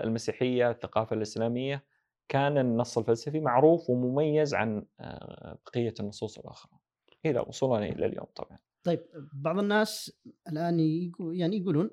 المسيحية 0.04 0.72
الثقافة 0.72 1.16
الإسلامية 1.16 1.86
كان 2.30 2.58
النص 2.58 2.98
الفلسفي 2.98 3.40
معروف 3.40 3.90
ومميز 3.90 4.54
عن 4.54 4.86
بقية 5.66 5.94
النصوص 6.00 6.40
الأخرى 6.40 6.80
إلى 7.26 7.40
وصولنا 7.40 7.86
إلى 7.86 8.06
اليوم 8.06 8.28
طبعا. 8.36 8.58
طيب 8.84 9.00
بعض 9.34 9.60
الناس 9.60 10.12
الآن 10.50 10.80
يقول 10.80 11.36
يعني 11.40 11.58
يقولون 11.58 11.90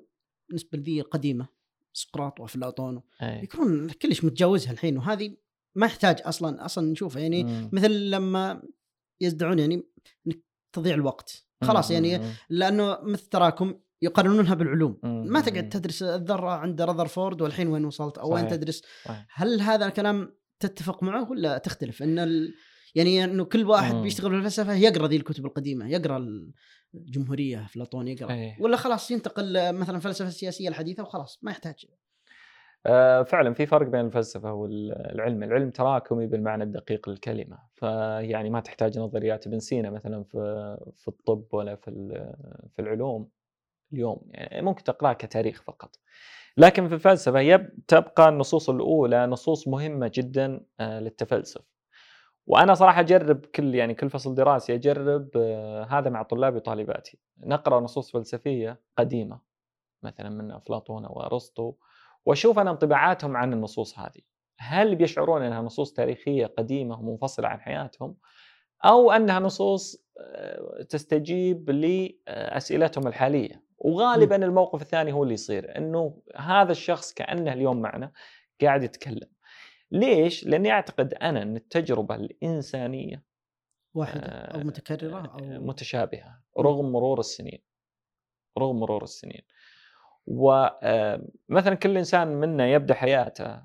بالنسبة 0.47 0.77
لذي 0.77 1.01
القديمة 1.01 1.47
سقراط 1.93 2.39
وأفلاطون 2.39 3.01
يكونون 3.21 3.89
كلش 3.89 4.23
متجاوزها 4.23 4.71
الحين 4.71 4.97
وهذه 4.97 5.37
ما 5.75 5.85
يحتاج 5.85 6.21
أصلا 6.25 6.65
أصلا 6.65 6.91
نشوفها 6.91 7.21
يعني 7.21 7.43
مم. 7.43 7.69
مثل 7.73 8.09
لما 8.09 8.63
يزدعون 9.21 9.59
يعني 9.59 9.83
تضيع 10.73 10.95
الوقت 10.95 11.47
خلاص 11.63 11.91
يعني 11.91 12.19
لأنه 12.49 12.97
مثل 13.01 13.25
تراكم 13.25 13.79
يقارنونها 14.03 14.55
بالعلوم. 14.55 14.99
ما 15.03 15.41
تقعد 15.41 15.69
تدرس 15.69 16.03
الذرة 16.03 16.49
عند 16.49 16.81
رذرفورد 16.81 17.41
والحين 17.41 17.67
وين 17.67 17.85
وصلت 17.85 18.17
أو 18.17 18.33
وين 18.33 18.47
تدرس. 18.47 18.81
صحيح. 19.05 19.25
هل 19.33 19.61
هذا 19.61 19.85
الكلام 19.85 20.35
تتفق 20.59 21.03
معه 21.03 21.31
ولا 21.31 21.57
تختلف؟ 21.57 22.03
إن 22.03 22.19
ال... 22.19 22.53
يعني 22.95 23.23
إنه 23.23 23.45
كل 23.45 23.63
واحد 23.65 23.95
بيشتغل 23.95 24.31
في 24.31 24.37
الفلسفه 24.37 24.73
يقرأ 24.73 25.07
ذي 25.07 25.15
الكتب 25.15 25.45
القديمة 25.45 25.87
يقرأ 25.87 26.27
الجمهورية 26.95 27.65
أفلاطون 27.65 28.07
يقرأ. 28.07 28.31
أيه. 28.31 28.57
ولا 28.61 28.77
خلاص 28.77 29.11
ينتقل 29.11 29.73
مثلا 29.73 29.95
الفلسفه 29.95 30.27
السياسيه 30.27 30.69
الحديثة 30.69 31.03
وخلاص 31.03 31.39
ما 31.41 31.51
يحتاج. 31.51 31.85
آه 32.85 33.23
فعلا 33.23 33.53
في 33.53 33.65
فرق 33.65 33.87
بين 33.87 34.05
الفلسفة 34.05 34.53
والعلم، 34.53 35.43
العلم 35.43 35.69
تراكمي 35.69 36.27
بالمعنى 36.27 36.63
الدقيق 36.63 37.09
للكلمة، 37.09 37.57
فيعني 37.73 38.49
ما 38.49 38.59
تحتاج 38.59 38.99
نظريات 38.99 39.47
ابن 39.47 39.59
سينا 39.59 39.89
مثلا 39.89 40.23
في 40.23 40.77
في 40.95 41.07
الطب 41.07 41.45
ولا 41.53 41.75
في 41.75 41.91
في 42.75 42.81
العلوم. 42.81 43.29
اليوم، 43.93 44.21
يعني 44.31 44.65
ممكن 44.65 44.83
تقراه 44.83 45.13
كتاريخ 45.13 45.63
فقط. 45.63 45.95
لكن 46.57 46.87
في 46.87 46.93
الفلسفة 46.93 47.39
يب 47.39 47.69
تبقى 47.87 48.29
النصوص 48.29 48.69
الأولى 48.69 49.25
نصوص 49.25 49.67
مهمة 49.67 50.11
جدا 50.13 50.65
آه، 50.79 50.99
للتفلسف. 50.99 51.61
وأنا 52.47 52.73
صراحة 52.73 52.99
أجرب 52.99 53.45
كل 53.45 53.75
يعني 53.75 53.93
كل 53.93 54.09
فصل 54.09 54.35
دراسي 54.35 54.75
أجرب 54.75 55.29
آه، 55.35 55.83
هذا 55.83 56.09
مع 56.09 56.23
طلابي 56.23 56.57
وطالباتي، 56.57 57.19
نقرأ 57.39 57.79
نصوص 57.79 58.11
فلسفية 58.11 58.81
قديمة 58.97 59.39
مثلا 60.03 60.29
من 60.29 60.51
أفلاطون 60.51 61.05
وارسطو 61.05 61.73
وأشوف 62.25 62.59
أنا 62.59 62.71
انطباعاتهم 62.71 63.37
عن 63.37 63.53
النصوص 63.53 63.99
هذه 63.99 64.21
هل 64.59 64.95
بيشعرون 64.95 65.41
أنها 65.41 65.61
نصوص 65.61 65.93
تاريخية 65.93 66.45
قديمة 66.45 66.99
ومنفصلة 66.99 67.47
عن 67.47 67.61
حياتهم 67.61 68.15
أو 68.85 69.11
أنها 69.11 69.39
نصوص 69.39 70.03
آه، 70.19 70.83
تستجيب 70.89 71.69
لأسئلتهم 71.69 73.07
الحالية 73.07 73.63
وغالبا 73.83 74.35
الموقف 74.35 74.81
الثاني 74.81 75.13
هو 75.13 75.23
اللي 75.23 75.33
يصير 75.33 75.77
إنه 75.77 76.21
هذا 76.35 76.71
الشخص 76.71 77.13
كأنه 77.13 77.53
اليوم 77.53 77.81
معنا 77.81 78.11
قاعد 78.61 78.83
يتكلم. 78.83 79.29
ليش؟ 79.91 80.45
لأني 80.45 80.71
أعتقد 80.71 81.13
أنا 81.13 81.41
إن 81.41 81.55
التجربة 81.55 82.15
الإنسانية 82.15 83.23
واحدة 83.93 84.27
أو 84.27 84.59
آه، 84.59 84.63
متكررة 84.63 85.27
أو 85.27 85.61
متشابهة 85.61 86.41
رغم 86.59 86.91
مرور 86.91 87.19
السنين. 87.19 87.59
رغم 88.57 88.79
مرور 88.79 89.03
السنين. 89.03 89.41
ومثلا 90.27 91.75
كل 91.75 91.97
إنسان 91.97 92.27
منا 92.27 92.67
يبدأ 92.67 92.93
حياته 92.93 93.63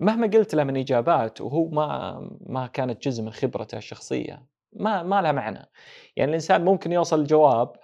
مهما 0.00 0.26
قلت 0.26 0.54
له 0.54 0.64
من 0.64 0.76
إجابات 0.76 1.40
وهو 1.40 1.68
ما 1.68 2.18
ما 2.40 2.66
كانت 2.66 3.02
جزء 3.02 3.22
من 3.22 3.30
خبرته 3.30 3.78
الشخصية. 3.78 4.46
ما 4.74 5.02
ما 5.02 5.22
لها 5.22 5.32
معنى. 5.32 5.70
يعني 6.16 6.28
الإنسان 6.28 6.64
ممكن 6.64 6.92
يوصل 6.92 7.20
الجواب 7.20 7.76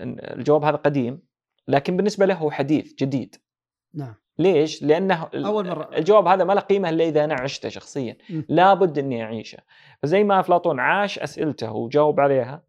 الجواب 0.00 0.64
هذا 0.64 0.76
قديم 0.76 1.22
لكن 1.68 1.96
بالنسبة 1.96 2.26
له 2.26 2.34
هو 2.34 2.50
حديث 2.50 2.94
جديد. 2.94 3.36
نعم. 3.94 4.14
ليش؟ 4.38 4.82
لأنه 4.82 5.28
أول 5.34 5.68
مرة. 5.68 5.90
الجواب 5.96 6.26
هذا 6.26 6.44
ما 6.44 6.52
له 6.52 6.60
قيمة 6.60 6.88
إلا 6.88 7.04
إذا 7.04 7.24
أنا 7.24 7.34
عشته 7.34 7.68
شخصيا، 7.68 8.16
لابد 8.48 8.98
إني 8.98 9.22
أعيشه، 9.22 9.58
فزي 10.02 10.24
ما 10.24 10.40
أفلاطون 10.40 10.80
عاش 10.80 11.18
أسئلته 11.18 11.72
وجاوب 11.72 12.20
عليها 12.20 12.62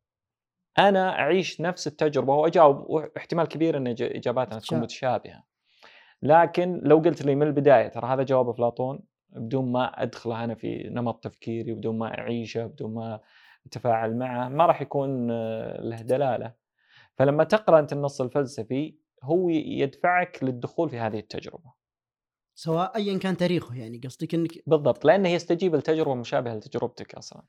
أنا 0.80 1.20
أعيش 1.20 1.62
نفس 1.62 1.88
التجربة 1.88 2.36
واجاوب 2.36 2.86
واحتمال 2.89 3.48
كبير 3.48 3.78
إن 3.78 3.88
إجاباتنا 3.88 4.60
تكون 4.60 4.80
متشابهة. 4.80 5.44
لكن 6.22 6.82
لو 6.84 6.98
قلت 6.98 7.26
لي 7.26 7.36
من 7.36 7.48
البداية 7.48 7.88
ترى 7.88 8.08
هذا 8.08 8.24
جواب 8.24 8.50
أفلاطون؟ 8.50 9.00
بدون 9.36 9.71
ما 9.71 10.04
ادخله 10.04 10.43
أنا 10.43 10.56
في 10.56 10.89
نمط 10.89 11.24
تفكيري 11.24 11.74
بدون 11.74 11.98
ما 11.98 12.19
أعيشه 12.19 12.65
بدون 12.65 12.93
ما 12.93 13.19
أتفاعل 13.65 14.17
معه 14.17 14.50
ما 14.50 14.65
راح 14.65 14.82
يكون 14.82 15.28
له 15.89 16.02
دلالة. 16.02 16.54
فلما 17.15 17.43
تقرأ 17.43 17.80
أنت 17.80 17.93
النص 17.93 18.21
الفلسفي 18.21 18.95
هو 19.24 19.50
يدفعك 19.50 20.43
للدخول 20.43 20.89
في 20.89 21.00
هذه 21.00 21.19
التجربة. 21.19 21.74
سواء 22.56 22.95
ايا 22.95 23.17
كان 23.17 23.38
تاريخه 23.38 23.76
يعني 23.76 24.02
قصدك 24.04 24.34
إنك 24.34 24.52
بالضبط 24.67 25.06
لأنه 25.06 25.30
يستجيب 25.30 25.76
لتجربه 25.76 26.15
مشابهة 26.15 26.56
لتجربتك 26.56 27.15
أصلا. 27.15 27.43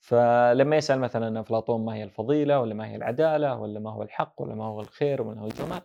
فلما 0.00 0.76
يسأل 0.76 1.00
مثلا 1.00 1.40
أفلاطون 1.40 1.84
ما 1.84 1.94
هي 1.94 2.04
الفضيلة 2.04 2.60
ولا 2.60 2.74
ما 2.74 2.88
هي 2.88 2.96
العدالة 2.96 3.56
ولا 3.56 3.80
ما 3.80 3.90
هو 3.90 4.02
الحق 4.02 4.42
ولا 4.42 4.54
ما 4.54 4.64
هو 4.64 4.80
الخير 4.80 5.22
ولا 5.22 5.34
ما 5.34 5.42
هو 5.42 5.46
الجمال 5.46 5.82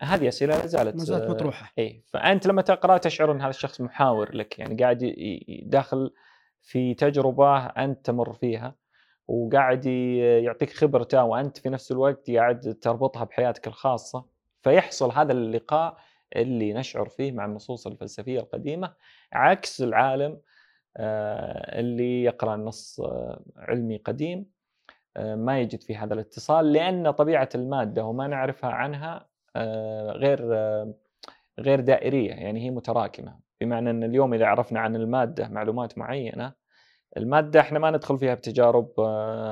هذه 0.00 0.28
أسئلة 0.28 0.58
لا 0.58 0.66
زالت 0.66 0.96
ما 0.96 1.04
زالت 1.04 1.30
مطروحة. 1.30 1.72
اي 1.78 2.02
فأنت 2.06 2.46
لما 2.46 2.62
تقرأ 2.62 2.98
تشعر 2.98 3.32
ان 3.32 3.40
هذا 3.40 3.50
الشخص 3.50 3.80
محاور 3.80 4.34
لك 4.34 4.58
يعني 4.58 4.82
قاعد 4.82 5.14
داخل 5.62 6.14
في 6.62 6.94
تجربة 6.94 7.66
أنت 7.66 8.06
تمر 8.06 8.32
فيها 8.32 8.74
وقاعد 9.28 9.86
يعطيك 9.86 10.70
خبرته 10.70 11.24
وأنت 11.24 11.58
في 11.58 11.68
نفس 11.68 11.92
الوقت 11.92 12.30
قاعد 12.30 12.78
تربطها 12.80 13.24
بحياتك 13.24 13.66
الخاصة. 13.66 14.24
فيحصل 14.62 15.12
هذا 15.12 15.32
اللقاء 15.32 15.98
اللي 16.36 16.72
نشعر 16.72 17.08
فيه 17.08 17.32
مع 17.32 17.44
النصوص 17.44 17.86
الفلسفية 17.86 18.40
القديمة 18.40 18.94
عكس 19.32 19.82
العالم 19.82 20.40
آه، 20.96 21.80
اللي 21.80 22.22
يقرأ 22.24 22.56
نص 22.56 23.00
آه، 23.00 23.44
علمي 23.56 23.96
قديم 23.96 24.50
آه، 25.16 25.34
ما 25.34 25.60
يجد 25.60 25.82
في 25.82 25.96
هذا 25.96 26.14
الاتصال 26.14 26.72
لأن 26.72 27.10
طبيعة 27.10 27.48
المادة 27.54 28.04
وما 28.04 28.26
نعرفها 28.26 28.70
عنها 28.70 29.27
غير 30.12 30.52
غير 31.58 31.80
دائرية 31.80 32.30
يعني 32.30 32.64
هي 32.64 32.70
متراكمة. 32.70 33.40
بمعنى 33.60 33.90
إن 33.90 34.04
اليوم 34.04 34.34
إذا 34.34 34.46
عرفنا 34.46 34.80
عن 34.80 34.96
المادة 34.96 35.48
معلومات 35.48 35.98
معينة 35.98 36.54
المادة 37.16 37.60
إحنا 37.60 37.78
ما 37.78 37.90
ندخل 37.90 38.18
فيها 38.18 38.34
بتجارب 38.34 38.92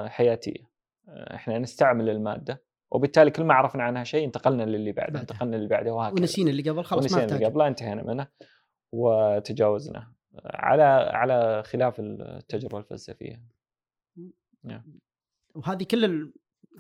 حياتية. 0.08 0.76
إحنا 1.08 1.58
نستعمل 1.58 2.10
المادة 2.10 2.62
وبالتالي 2.90 3.30
كل 3.30 3.44
ما 3.44 3.54
عرفنا 3.54 3.82
عنها 3.82 4.04
شيء 4.04 4.24
انتقلنا 4.24 4.62
للي 4.62 4.92
بعده 4.92 5.20
انتقلنا 5.20 5.56
للي 5.56 5.68
بعده 5.68 5.94
وهكذا. 5.94 6.20
ونسينا 6.20 6.50
اللي 6.50 6.70
قبل 6.70 6.84
خلاص 6.84 7.02
ونسينا 7.02 7.24
اللي 7.24 7.46
قبل 7.46 7.62
انتهينا 7.62 8.02
منه 8.02 8.26
وتجاوزناه 8.92 10.12
على 10.44 10.82
على 11.12 11.62
خلاف 11.62 12.00
التجربة 12.00 12.78
الفلسفية. 12.78 13.42
نعم. 14.64 14.98
وهذه 15.54 15.84
كل 15.84 16.04
ال... 16.04 16.32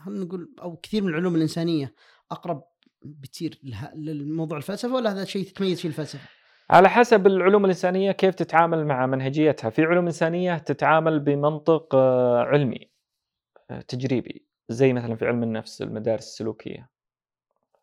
نقول 0.06 0.54
أو 0.62 0.76
كثير 0.76 1.02
من 1.02 1.08
العلوم 1.08 1.34
الإنسانية 1.34 1.94
أقرب 2.30 2.64
بتصير 3.06 3.60
للموضوع 3.94 4.58
الفلسفة 4.58 4.94
ولا 4.94 5.12
هذا 5.12 5.24
شيء 5.24 5.44
تتميز 5.44 5.80
فيه 5.80 5.88
الفلسفة؟ 5.88 6.28
على 6.70 6.88
حسب 6.88 7.26
العلوم 7.26 7.64
الإنسانية 7.64 8.12
كيف 8.12 8.34
تتعامل 8.34 8.86
مع 8.86 9.06
منهجيتها، 9.06 9.70
في 9.70 9.82
علوم 9.82 10.04
إنسانية 10.04 10.58
تتعامل 10.58 11.20
بمنطق 11.20 11.94
آه، 11.94 12.42
علمي 12.42 12.90
آه، 13.70 13.80
تجريبي 13.80 14.46
زي 14.68 14.92
مثلا 14.92 15.16
في 15.16 15.26
علم 15.26 15.42
النفس 15.42 15.82
المدارس 15.82 16.26
السلوكية. 16.26 16.90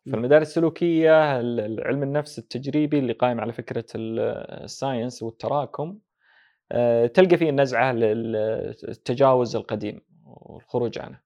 في 0.04 0.16
المدارس 0.16 0.48
السلوكية 0.48 1.10
علم 1.82 2.02
النفس 2.02 2.38
التجريبي 2.38 2.98
اللي 2.98 3.12
قائم 3.12 3.40
على 3.40 3.52
فكرة 3.52 3.84
الساينس 3.94 5.22
والتراكم 5.22 5.98
آه، 6.72 7.06
تلقى 7.06 7.36
فيه 7.36 7.50
النزعة 7.50 7.92
للتجاوز 7.92 9.56
القديم 9.56 10.00
والخروج 10.24 10.98
عنه. 10.98 11.23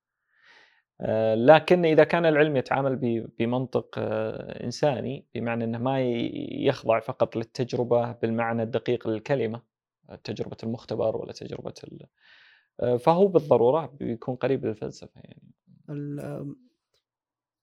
آه، 1.01 1.35
لكن 1.35 1.85
إذا 1.85 2.05
كان 2.05 2.27
العلم 2.27 2.57
يتعامل 2.57 2.97
بمنطق 3.39 3.95
آه، 3.99 4.65
إنساني 4.65 5.27
بمعنى 5.35 5.65
إنه 5.65 5.79
ما 5.79 6.01
يخضع 6.67 7.01
فقط 7.01 7.37
للتجربة 7.37 8.13
بالمعنى 8.13 8.63
الدقيق 8.63 9.09
للكلمة 9.09 9.63
تجربة 10.25 10.57
المختبر 10.63 11.17
ولا 11.17 11.33
تجربة 11.33 11.75
فهو 12.99 13.27
بالضرورة 13.27 13.97
بيكون 14.01 14.37
قريب 14.37 14.67
للفلسفة 14.67 15.21
يعني. 15.25 15.53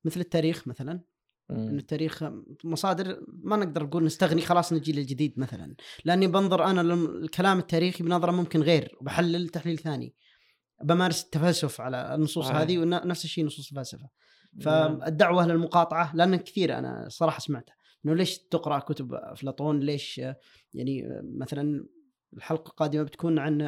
مثل 0.06 0.20
التاريخ 0.20 0.68
مثلا 0.68 1.02
إن 1.52 1.78
التاريخ 1.78 2.24
مصادر 2.64 3.26
ما 3.28 3.58
نقدر 3.58 3.84
نقول 3.84 4.04
نستغني 4.04 4.42
خلاص 4.42 4.74
نجي 4.74 4.92
للجديد 4.92 5.40
مثلا 5.40 5.76
لأني 6.06 6.28
بنظر 6.28 6.64
أنا 6.64 6.82
الكلام 6.82 7.60
التاريخي 7.60 8.04
بنظرة 8.04 8.32
ممكن 8.32 8.62
غير 8.62 8.98
وبحلل 9.02 9.50
تحليل 9.50 9.78
ثاني. 9.78 10.14
بمارس 10.84 11.24
التفلسف 11.24 11.82
على 11.82 12.16
النصوص 12.16 12.50
آه. 12.50 12.54
هذه 12.54 12.78
ونفس 12.78 13.26
الشيء 13.26 13.46
نصوص 13.46 13.70
الفلسفة. 13.70 14.10
فالدعوة 14.62 15.48
للمقاطعة 15.48 16.16
لأن 16.16 16.36
كثير 16.36 16.78
أنا 16.78 17.06
صراحة 17.10 17.40
سمعتها. 17.40 17.76
إنه 18.06 18.16
ليش 18.16 18.38
تقرأ 18.38 18.80
كتب 18.80 19.14
أفلاطون؟ 19.14 19.80
ليش 19.80 20.22
يعني 20.74 21.22
مثلا 21.24 21.86
الحلقة 22.34 22.70
القادمة 22.70 23.04
بتكون 23.04 23.40
عن 23.40 23.62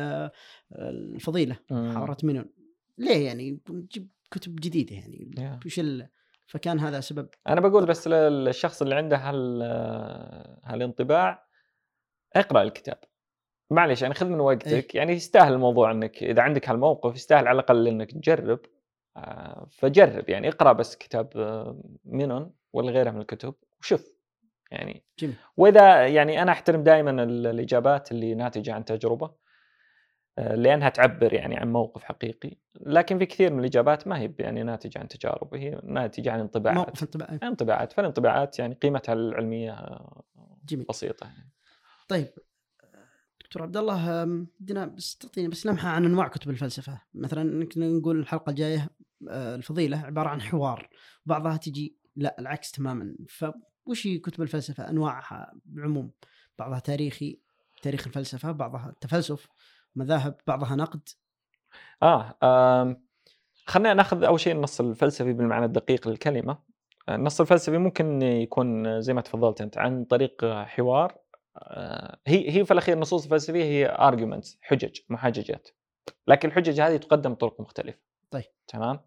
الفضيلة 0.76 1.56
حاره 1.70 2.18
مينون. 2.24 2.46
ليه 2.98 3.26
يعني؟ 3.26 3.60
نجيب 3.70 4.10
كتب 4.32 4.56
جديدة 4.56 4.96
يعني. 4.96 5.60
وش 5.66 5.82
فكان 6.46 6.80
هذا 6.80 7.00
سبب. 7.00 7.30
أنا 7.48 7.62
بقول 7.62 7.86
بس 7.86 8.08
للشخص 8.08 8.82
اللي 8.82 8.96
عنده 8.96 9.18
هال 9.18 9.62
هالانطباع 10.64 11.48
اقرأ 12.36 12.64
الكتاب. 12.64 13.00
معلش 13.72 14.02
يعني 14.02 14.14
خذ 14.14 14.26
من 14.26 14.40
وقتك 14.40 14.68
أيه؟ 14.68 14.88
يعني 14.94 15.14
يستاهل 15.14 15.54
الموضوع 15.54 15.92
إنك 15.92 16.24
إذا 16.24 16.42
عندك 16.42 16.70
هالموقف 16.70 17.16
يستاهل 17.16 17.48
على 17.48 17.56
الأقل 17.56 17.88
إنك 17.88 18.12
تجرب 18.12 18.60
آه، 19.18 19.68
فجرب 19.72 20.30
يعني 20.30 20.48
اقرأ 20.48 20.74
بس 20.74 20.96
كتاب 20.96 21.30
آه، 21.36 21.82
مينون 22.06 22.54
ولا 22.74 22.92
غيره 22.92 23.12
من 23.12 23.22
الكتب 23.22 23.54
وشوف 23.80 24.18
يعني 24.72 25.04
جميل. 25.20 25.36
وإذا 25.58 26.08
يعني 26.08 26.42
أنا 26.42 26.52
أحترم 26.52 26.84
دائما 26.84 27.24
الإجابات 27.24 28.12
اللي 28.12 28.36
ناتجة 28.36 28.74
عن 28.74 28.86
تجربة 28.86 29.32
آه، 30.38 30.56
لأنها 30.56 30.90
تعبر 30.90 31.34
يعني 31.34 31.58
عن 31.58 31.72
موقف 31.72 32.04
حقيقي 32.04 32.58
لكن 32.82 33.20
في 33.20 33.26
كثير 33.26 33.54
من 33.54 33.60
الإجابات 33.60 34.08
ما 34.08 34.20
هي 34.20 34.34
يعني 34.40 34.64
ناتجة 34.64 35.00
عن 35.00 35.08
تجارب 35.08 35.56
هي 35.56 35.82
ناتجة 35.84 36.32
عن 36.32 36.40
انطباعات 36.40 36.78
موقف 36.78 37.04
انطباعات 37.04 37.44
انطباعات 37.44 37.94
فالانطباعات 37.94 38.60
يعني 38.60 38.76
قيمتها 38.76 39.14
العلمية 39.14 40.00
جميل. 40.66 40.86
بسيطة 40.90 41.26
يعني. 41.26 41.52
طيب 42.08 42.28
دكتور 43.48 43.64
عبد 43.64 43.78
الله 43.78 44.26
بدنا 44.60 44.86
بس 44.86 45.18
تعطيني 45.18 45.48
بس 45.48 45.66
لمحة 45.66 45.90
عن 45.90 46.06
أنواع 46.06 46.28
كتب 46.28 46.50
الفلسفة. 46.50 47.02
مثلا 47.14 47.68
نقول 47.78 48.20
الحلقة 48.20 48.50
الجاية 48.50 48.90
آه، 49.30 49.56
الفضيلة 49.56 49.98
عبارة 49.98 50.30
عن 50.30 50.42
حوار 50.42 50.90
بعضها 51.26 51.58
تجي 51.58 51.96
لا 52.16 52.36
العكس 52.40 52.72
تماما. 52.72 53.16
فوش 53.30 54.08
هي 54.08 54.18
كتب 54.18 54.42
الفلسفة؟ 54.42 54.90
أنواعها 54.90 55.54
بعموم. 55.66 56.12
بعضها 56.60 56.80
تاريخي 56.80 57.40
تاريخ 57.82 58.08
الفلسفة 58.08 58.52
بعضها 58.52 58.96
تفلسف 59.02 59.48
مذاهب 59.96 60.36
بعضها 60.48 60.76
نقد. 60.76 61.10
آه 62.04 62.98
خلينا 63.66 63.94
نأخذ 63.94 64.24
أول 64.24 64.40
شيء 64.40 64.54
النص 64.56 64.82
الفلسفي 64.82 65.34
بالمعنى 65.34 65.66
الدقيق 65.66 66.08
للكلمة. 66.08 66.58
النص 67.10 67.42
الفلسفي 67.42 67.78
ممكن 67.78 68.22
يكون 68.22 69.02
زي 69.02 69.14
ما 69.14 69.22
تفضلت 69.22 69.62
أنت 69.62 69.78
عن 69.78 70.06
طريق 70.06 70.46
حوار 70.46 71.12
آه، 71.12 71.27
هي 72.28 72.50
هي 72.50 72.66
في 72.66 72.72
الأخير 72.72 72.96
النصوص 72.96 73.24
الفلسفيه 73.24 73.64
هي 73.64 73.96
arguments 74.00 74.60
حجج 74.62 75.00
محاججات 75.10 75.70
لكن 76.28 76.50
الحجج 76.50 76.82
هذه 76.82 76.98
تقدم 76.98 77.34
بطرق 77.34 77.62
مختلفة. 77.62 78.00
طيب. 78.32 78.44
تمام؟ 78.68 79.00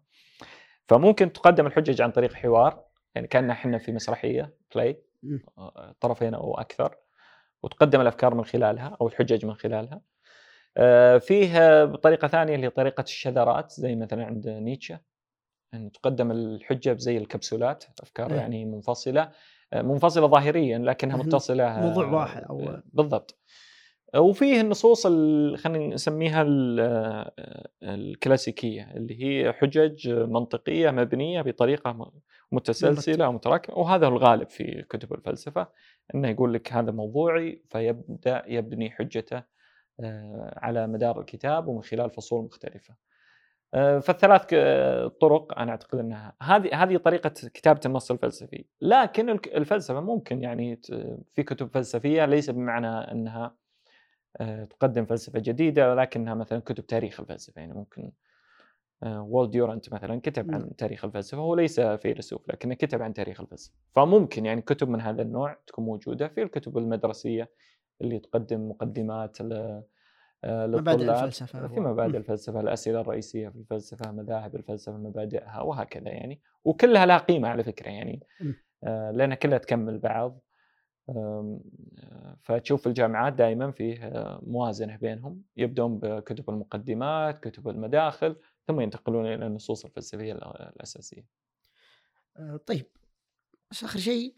فممكن 0.87 1.33
تقدم 1.33 1.67
الحجج 1.67 2.01
عن 2.01 2.11
طريق 2.11 2.33
حوار 2.33 2.85
يعني 3.15 3.27
كأن 3.27 3.49
إحنا 3.49 3.77
في 3.77 3.91
مسرحية 3.91 4.53
play 4.75 5.03
آه، 5.57 5.95
طرفين 5.99 6.33
أو 6.33 6.53
أكثر 6.53 6.95
وتقدم 7.63 8.01
الأفكار 8.01 8.35
من 8.35 8.45
خلالها 8.45 8.97
أو 9.01 9.07
الحجج 9.07 9.45
من 9.45 9.55
خلالها. 9.55 10.01
آه، 10.77 11.17
فيه 11.17 11.85
بطريقه 11.85 12.27
ثانية 12.27 12.55
اللي 12.55 12.65
هي 12.65 12.69
طريقة 12.69 13.01
الشذرات 13.01 13.71
زي 13.71 13.95
مثلا 13.95 14.25
عند 14.25 14.47
نيتشه 14.47 14.99
إن 15.73 15.91
تقدم 15.91 16.31
الحجة 16.31 16.95
زي 16.97 17.17
الكبسولات 17.17 17.83
أفكار 18.01 18.31
إيه. 18.31 18.37
يعني 18.37 18.65
منفصلة. 18.65 19.31
منفصلة 19.73 20.27
ظاهريا 20.27 20.77
لكنها 20.77 21.17
متصلة 21.17 21.79
موضوع 21.79 22.05
واحد 22.05 22.43
أو 22.43 22.59
آه، 22.59 22.83
بالضبط. 22.93 23.37
وفيه 24.15 24.61
النصوص 24.61 25.07
خلينا 25.57 25.93
نسميها 25.93 26.45
الكلاسيكية 27.83 28.91
اللي 28.95 29.23
هي 29.23 29.53
حجج 29.53 30.09
منطقية 30.09 30.91
مبنية 30.91 31.41
بطريقة 31.41 32.11
متسلسلة 32.51 33.29
ومتراكمه 33.29 33.77
وهذا 33.77 34.07
هو 34.07 34.11
الغالب 34.11 34.49
في 34.49 34.85
كتب 34.89 35.13
الفلسفة 35.13 35.67
إنه 36.15 36.29
يقول 36.29 36.53
لك 36.53 36.73
هذا 36.73 36.91
موضوعي 36.91 37.63
فيبدأ 37.69 38.43
يبني 38.47 38.91
حجته 38.91 39.43
آه، 39.99 40.53
على 40.57 40.87
مدار 40.87 41.19
الكتاب 41.19 41.67
ومن 41.67 41.83
خلال 41.83 42.09
فصول 42.09 42.45
مختلفة. 42.45 42.95
آه، 43.73 43.99
فالثلاث 43.99 44.45
طرق 45.21 45.59
أنا 45.59 45.71
أعتقد 45.71 45.99
إنها 45.99 46.33
هذه 46.41 46.83
هذه 46.83 46.97
طريقة 46.97 47.29
كتابة 47.29 47.79
النص 47.85 48.11
الفلسفي، 48.11 48.65
لكن 48.81 49.29
الفلسفة 49.29 49.99
ممكن 50.01 50.43
يعني 50.43 50.79
في 51.29 51.43
كتب 51.43 51.67
فلسفية 51.67 52.25
ليس 52.25 52.49
بمعنى 52.49 52.87
إنها 52.87 53.55
آه، 54.37 54.63
تقدم 54.65 55.05
فلسفة 55.05 55.39
جديدة 55.39 55.91
ولكنها 55.91 56.33
مثلا 56.33 56.59
كتب 56.59 56.85
تاريخ 56.85 57.19
الفلسفة. 57.19 57.59
يعني 57.59 57.73
ممكن 57.73 58.11
وولد 59.05 59.51
ديورنت 59.51 59.93
مثلا 59.93 60.21
كتب 60.21 60.51
عن 60.51 60.75
تاريخ 60.75 61.05
الفلسفة 61.05 61.37
هو 61.37 61.55
ليس 61.55 61.79
فيلسوف 61.79 62.49
لكنه 62.49 62.73
كتب 62.73 63.01
عن 63.01 63.13
تاريخ 63.13 63.41
الفلسفة. 63.41 63.75
فممكن 63.91 64.45
يعني 64.45 64.61
كتب 64.61 64.89
من 64.89 65.01
هذا 65.01 65.21
النوع 65.21 65.57
تكون 65.67 65.85
موجودة 65.85 66.27
في 66.27 66.43
الكتب 66.43 66.77
المدرسية 66.77 67.49
اللي 68.01 68.19
تقدم 68.19 68.69
مقدمات 68.69 69.41
آه، 69.41 69.83
مبادئ 70.45 71.11
الفلسفة 71.11 71.67
في 71.67 71.79
مبادئ 71.79 72.17
الفلسفة 72.17 72.59
الأسئلة 72.59 73.01
الرئيسية 73.01 73.49
في 73.49 73.55
الفلسفة 73.55 74.11
مذاهب 74.11 74.55
الفلسفة 74.55 74.97
مبادئها 74.97 75.61
وهكذا 75.61 76.09
يعني. 76.09 76.41
وكلها 76.63 77.05
لها 77.05 77.17
قيمة 77.17 77.49
على 77.49 77.63
فكرة 77.63 77.89
يعني. 77.89 78.19
آه، 78.83 79.11
لأنها 79.11 79.35
كلها 79.35 79.57
تكمل 79.57 79.99
بعض. 79.99 80.39
آه، 81.09 81.59
فتشوف 82.41 82.87
الجامعات 82.87 83.33
دائما 83.33 83.71
فيه 83.71 84.11
موازنة 84.43 84.95
بينهم. 84.95 85.43
يبدون 85.57 85.99
بكتب 85.99 86.49
المقدمات 86.49 87.47
كتب 87.47 87.67
المداخل 87.67 88.35
ثم 88.67 88.81
ينتقلون 88.81 89.25
إلى 89.25 89.47
النصوص 89.47 89.85
الفلسفية 89.85 90.33
الأساسية. 90.33 91.25
طيب 92.65 92.85
بس 93.71 93.83
آخر 93.83 93.99
شيء 93.99 94.35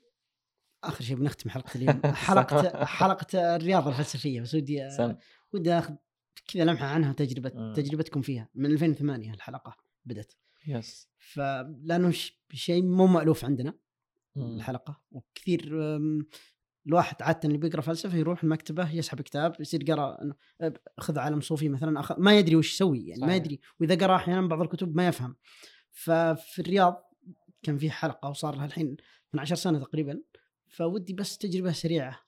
آخر 0.83 1.03
شيء 1.03 1.15
بنختم 1.15 1.49
حلقة 1.49 1.69
اليوم. 1.75 2.01
حلقة 2.27 2.85
حلقة 2.85 3.55
الرياضة 3.55 3.89
الفلسفية. 3.89 4.41
بس 4.41 4.55
ودي 4.55 4.89
ودي 5.53 5.73
آخذ 5.73 5.93
كذا 6.47 6.63
لمحة 6.63 6.85
عنها 6.85 7.13
تجربة 7.13 7.51
م. 7.55 7.73
تجربتكم 7.73 8.21
فيها. 8.21 8.49
من 8.55 8.71
2008 8.71 9.33
الحلقة 9.33 9.75
بدت 10.05 10.37
يس. 10.67 11.09
فلانه 11.17 12.13
شيء 12.53 12.83
مو 12.83 13.07
مألوف 13.07 13.45
عندنا 13.45 13.73
م. 14.35 14.41
الحلقة. 14.41 15.01
وكثير 15.11 15.69
الواحد 16.87 17.21
عادة 17.21 17.39
اللي 17.45 17.57
بيقرأ 17.57 17.81
فلسفة 17.81 18.17
يروح 18.17 18.43
المكتبه 18.43 18.91
يسحب 18.91 19.21
كتاب 19.21 19.55
يصير 19.59 19.83
قرا 19.83 20.17
خذ 20.99 21.19
عالم 21.19 21.41
صوفي 21.41 21.69
مثلا 21.69 21.99
أخذ 21.99 22.15
ما 22.19 22.37
يدري 22.37 22.55
وش 22.55 22.73
يسوي. 22.73 23.07
يعني 23.07 23.21
صحيح. 23.21 23.29
ما 23.29 23.35
يدري. 23.35 23.59
وإذا 23.79 23.95
قرأ 23.95 24.15
أحيانا 24.15 24.47
بعض 24.47 24.61
الكتب 24.61 24.95
ما 24.95 25.07
يفهم. 25.07 25.35
ففي 25.91 26.59
الرياض 26.59 27.09
كان 27.63 27.77
في 27.77 27.91
حلقة 27.91 28.29
وصار 28.29 28.55
لها 28.55 28.65
الحين 28.65 28.97
من 29.33 29.39
عشر 29.39 29.55
سنة 29.55 29.79
تقريبا. 29.79 30.21
فودي 30.73 31.13
بس 31.13 31.37
تجربة 31.37 31.71
سريعة 31.71 32.19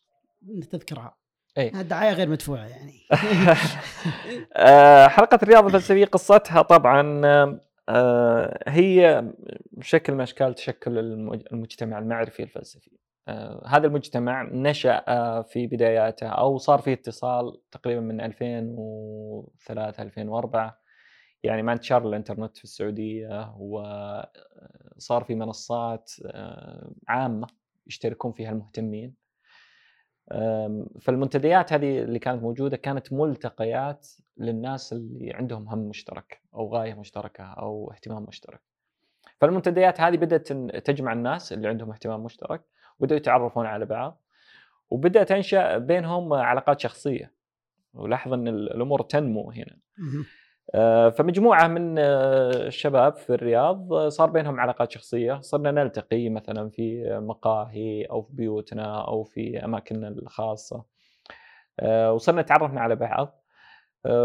تذكرها. 0.72 1.18
أي. 1.58 1.70
دعاية 1.70 2.14
غير 2.14 2.30
مدفوعة 2.30 2.66
يعني. 2.66 2.94
آه، 4.54 5.08
حلقة 5.08 5.40
الرياضه 5.44 5.68
الفلسفية 5.68 6.06
قصتها 6.06 6.62
طبعا 6.62 7.22
آه، 7.90 8.64
هي 8.68 9.26
شكل 9.82 10.14
من 10.14 10.22
أشكال 10.22 10.56
تشكل 10.56 10.98
المجتمع 11.52 12.00
المعرفي 12.00 12.44
الفلسفي. 12.44 12.92
آه، 13.28 13.64
هذا 13.68 13.88
المجتمع 13.88 14.44
نشأ 14.44 15.02
في 15.42 15.68
بداياته 15.68 16.28
أو 16.28 16.58
صار 16.58 16.80
فيه 16.80 16.94
اتصال 16.94 17.62
تقريبا 17.72 18.02
من 18.02 18.22
2003 18.22 20.04
2004 20.04 20.80
يعني 21.44 21.64
مع 21.64 21.74
انتشار 21.74 22.08
الإنترنت 22.08 22.58
في 22.58 22.64
السعودية 22.64 23.56
وصار 23.60 25.24
في 25.24 25.36
منصات 25.36 26.12
عامة. 27.08 27.48
يشتركون 27.88 28.32
فيها 28.32 28.52
المهتمين 28.52 29.14
فالمنتديات 31.02 31.74
هذه 31.74 32.00
اللي 32.00 32.20
كانت 32.20 32.44
موجودة 32.44 32.78
كانت 32.78 33.14
ملتقيات 33.14 34.08
للناس 34.38 34.94
اللي 34.94 35.34
عندهم 35.34 35.70
هم 35.70 35.80
مشترك 35.80 36.42
أو 36.54 36.74
غاية 36.74 36.94
مشتركة 36.94 37.44
أو 37.44 37.92
اهتمام 37.92 38.24
مشترك. 38.24 38.62
فالمنتديات 39.42 40.02
هذه 40.02 40.18
بدأت 40.18 40.54
تجمع 40.88 41.14
الناس 41.14 41.54
اللي 41.54 41.68
عندهم 41.68 41.92
اهتمام 41.92 42.24
مشترك 42.24 42.62
وبداوا 43.00 43.20
يتعرفون 43.20 43.66
على 43.66 43.86
بعض 43.86 44.22
وبدأت 44.90 45.30
تنشا 45.30 45.78
بينهم 45.78 46.34
علاقات 46.34 46.80
شخصية 46.80 47.34
ولاحظ 47.94 48.34
إن 48.34 48.48
الأمور 48.48 49.02
تنمو 49.02 49.52
هنا. 49.52 49.78
آه، 50.74 51.10
فمجموعة 51.10 51.68
من 51.68 52.00
آه، 52.00 52.68
الشباب 52.68 53.16
في 53.16 53.30
الرياض 53.30 53.94
آه، 53.94 54.10
صار 54.10 54.30
بينهم 54.30 54.60
علاقات 54.60 54.92
شخصية، 54.92 55.42
صرنا 55.42 55.72
نلتقي 55.72 56.30
مثلا 56.30 56.70
في 56.70 57.18
مقاهي 57.20 58.06
أو 58.06 58.22
في 58.22 58.34
بيوتنا 58.34 59.08
أو 59.08 59.24
في 59.24 59.66
أماكننا 59.66 60.08
الخاصة. 60.08 60.86
وصرنا 61.84 62.42
تعرفنا 62.42 62.82
على 62.82 62.96
بعض 62.96 63.44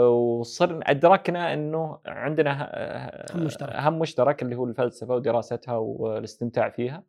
وصرنا 0.09 0.91
أدركنا 0.91 1.55
إنه 1.55 1.99
عندنا 2.07 2.53
هم 3.35 3.45
مشترك. 3.45 3.77
هم 3.77 3.99
مشترك 3.99 4.43
اللي 4.43 4.57
هو 4.57 4.65
الفلسفة 4.65 5.15
ودراستها 5.15 5.77
والاستمتاع 5.77 6.71
فيها. 6.71 7.03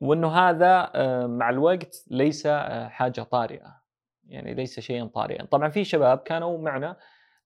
وإنه 0.00 0.28
هذا 0.28 0.90
مع 1.26 1.50
الوقت 1.50 2.04
ليس 2.10 2.46
حاجة 2.86 3.22
طارئة. 3.22 3.82
يعني 4.28 4.54
ليس 4.54 4.80
شيئا 4.80 5.04
طارئا، 5.04 5.44
طبعا 5.44 5.68
في 5.68 5.84
شباب 5.84 6.18
كانوا 6.18 6.58
معنا 6.58 6.96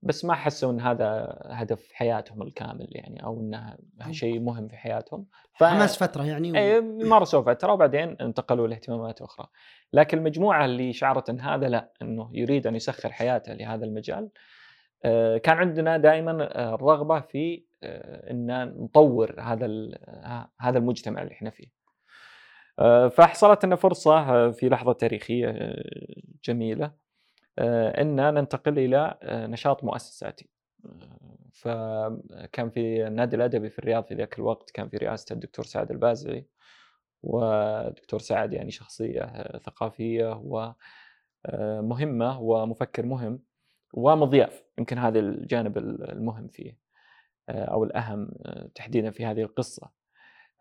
بس 0.03 0.25
ما 0.25 0.35
حسوا 0.35 0.73
ان 0.73 0.81
هذا 0.81 1.39
هدف 1.51 1.93
حياتهم 1.93 2.43
الكامل 2.43 2.89
يعني 2.91 3.25
أو 3.25 3.41
إنه 3.41 3.77
شيء 4.11 4.41
مهم 4.41 4.69
في 4.69 4.77
حياتهم. 4.77 5.27
ف... 5.59 5.65
حماس 5.65 5.97
فترة 5.97 6.25
يعني 6.25 6.53
و... 6.53 6.55
اي 6.55 6.81
مارسوا 6.81 7.43
فترة 7.43 7.73
وبعدين 7.73 8.17
انتقلوا 8.21 8.69
لاهتمامات 8.69 9.23
أخرى. 9.23 9.47
لكن 9.93 10.19
المجموعة 10.19 10.65
اللي 10.65 10.93
شعرت 10.93 11.31
إن 11.31 11.41
هذا 11.41 11.69
لا 11.69 11.93
إنه 12.03 12.31
يريد 12.33 12.67
أن 12.67 12.77
يسخر 12.77 13.13
حياته 13.13 13.53
لهذا 13.53 13.85
المجال 13.85 14.31
آه، 15.05 15.39
كان 15.39 15.57
عندنا 15.57 15.97
دائما 15.97 16.49
آه، 16.53 16.75
الرغبة 16.75 17.21
في 17.21 17.65
آه، 17.83 18.31
إن 18.31 18.75
نطور 18.79 19.41
هذا 19.41 19.67
هذا 20.61 20.79
المجتمع 20.79 21.23
اللي 21.23 21.33
إحنا 21.33 21.51
فيه. 21.51 21.77
فحصلت 23.09 23.65
لنا 23.65 23.77
فرصة 23.77 24.51
في 24.51 24.69
لحظة 24.69 24.93
تاريخية 24.93 25.75
جميلة. 26.45 26.93
إن 27.59 28.17
ننتقل 28.35 28.79
إلى 28.79 29.19
آه، 29.23 29.47
نشاط 29.47 29.85
مؤسساتي. 29.85 30.49
آه، 30.87 32.19
فكان 32.23 32.71
في 32.71 33.07
النادي 33.07 33.37
الأدبي 33.37 33.71
في 33.71 33.79
الرياض 33.79 34.05
في 34.05 34.15
ذاك 34.15 34.39
الوقت 34.39 34.71
كان 34.71 34.89
في 34.89 34.97
رئاسة 34.97 35.33
الدكتور 35.33 35.65
سعد 35.65 35.91
البازعي 35.91 36.47
ودكتور 37.23 38.21
سعد 38.21 38.53
يعني 38.53 38.71
شخصية 38.71 39.23
آه، 39.23 39.59
ثقافية 39.59 40.41
ومهمه 41.45 42.41
ومفكر 42.41 43.07
مهم 43.07 43.41
ومضياف 43.93 44.65
يمكن 44.79 44.99
هذا 44.99 45.19
الجانب 45.19 45.79
المهم 45.79 46.49
فيه 46.49 46.77
آه، 47.49 47.65
أو 47.65 47.85
الأهم 47.85 48.31
آه، 48.47 48.69
تحديدا 48.75 49.11
في 49.11 49.27
هذه 49.27 49.43
القصة. 49.43 49.91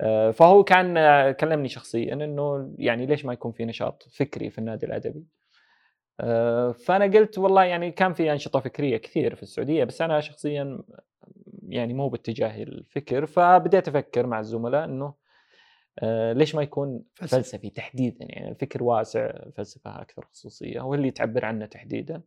آه، 0.01 0.31
فهو 0.31 0.63
كان 0.63 0.97
آه، 0.97 1.31
كلمني 1.31 1.69
شخصيا 1.69 2.13
إنه 2.13 2.75
يعني 2.77 3.05
ليش 3.05 3.25
ما 3.25 3.33
يكون 3.33 3.51
في 3.51 3.65
نشاط 3.65 4.03
فكري 4.11 4.49
في 4.49 4.57
النادي 4.57 4.85
الأدبي؟ 4.85 5.19
آه، 5.19 5.44
فأنا 6.85 7.05
قلت 7.05 7.37
والله 7.37 7.63
يعني 7.63 7.91
كان 7.91 8.13
في 8.13 8.31
أنشطة 8.31 8.59
فكرية 8.59 8.97
كثير 8.97 9.35
في 9.35 9.43
السعودية 9.43 9.83
بس 9.83 10.01
أنا 10.01 10.21
شخصيا 10.21 10.79
يعني 11.69 11.93
مو 11.93 12.09
باتجاهي 12.09 12.63
الفكر 12.63 13.25
فبديت 13.25 13.87
أفكر 13.87 14.27
مع 14.27 14.39
الزملاء 14.39 14.85
إنه 14.85 15.13
آه، 15.99 16.33
ليش 16.33 16.55
ما 16.55 16.61
يكون. 16.61 17.03
فلسفي 17.15 17.69
تحديدا 17.69 18.25
يعني 18.29 18.51
الفكر 18.51 18.83
واسع 18.83 19.25
الفلسفة 19.25 20.01
أكثر 20.01 20.25
خصوصية 20.25 20.81
هو 20.81 20.93
اللي 20.93 21.11
تعبر 21.11 21.45
عنه 21.45 21.65
تحديدا 21.65 22.21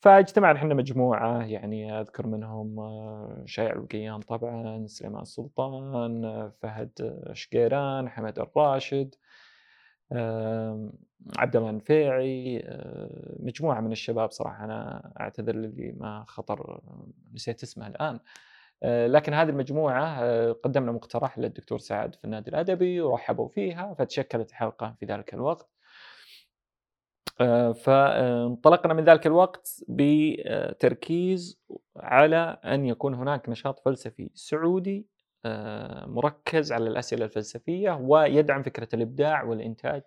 فاجتمعنا 0.00 0.58
إحنا 0.58 0.74
مجموعة 0.74 1.46
يعني 1.46 2.00
أذكر 2.00 2.26
منهم 2.26 2.80
آه، 2.80 3.42
شايع 3.46 3.72
القيان 3.72 4.20
طبعا 4.20 4.86
سليمان 4.86 5.22
السلطان 5.22 6.24
آه، 6.24 6.52
فهد 6.62 7.20
شقيران 7.32 8.08
حمد 8.08 8.38
الراشد 8.38 9.14
عبد 11.38 11.56
الله 11.56 11.70
النفيعي 11.70 12.62
آه، 12.64 13.36
مجموعة 13.40 13.80
من 13.80 13.92
الشباب 13.92 14.30
صراحة 14.30 14.64
أنا 14.64 15.12
أعتذر 15.20 15.54
للي 15.54 15.92
ما 15.92 16.24
خطر 16.28 16.80
نسيت 17.34 17.62
اسمه 17.62 17.86
الآن. 17.86 18.20
آه، 18.82 19.06
لكن 19.06 19.34
هذه 19.34 19.48
المجموعة 19.48 20.04
آه، 20.22 20.52
قدمنا 20.52 20.92
مقترح 20.92 21.38
للدكتور 21.38 21.78
سعد 21.78 22.14
في 22.14 22.24
النادي 22.24 22.50
الأدبي 22.50 23.00
ورحبوا 23.00 23.48
فيها 23.48 23.94
فتشكلت 23.94 24.52
حلقة 24.52 24.94
في 25.00 25.06
ذلك 25.06 25.34
الوقت. 25.34 25.68
فانطلقنا 27.84 28.94
من 28.94 29.04
ذلك 29.04 29.26
الوقت 29.26 29.84
بتركيز 29.88 31.60
على 31.96 32.58
أن 32.64 32.86
يكون 32.86 33.14
هناك 33.14 33.48
نشاط 33.48 33.80
فلسفي 33.80 34.30
سعودي 34.34 35.06
مركز 36.06 36.72
على 36.72 36.88
الأسئلة 36.88 37.24
الفلسفية 37.24 37.92
ويدعم 38.02 38.62
فكرة 38.62 38.88
الإبداع 38.94 39.42
والإنتاج 39.42 40.02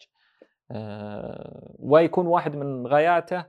آه، 0.72 1.76
ويكون 1.80 2.28
واحد 2.28 2.56
من 2.56 2.88
غاياته 2.88 3.46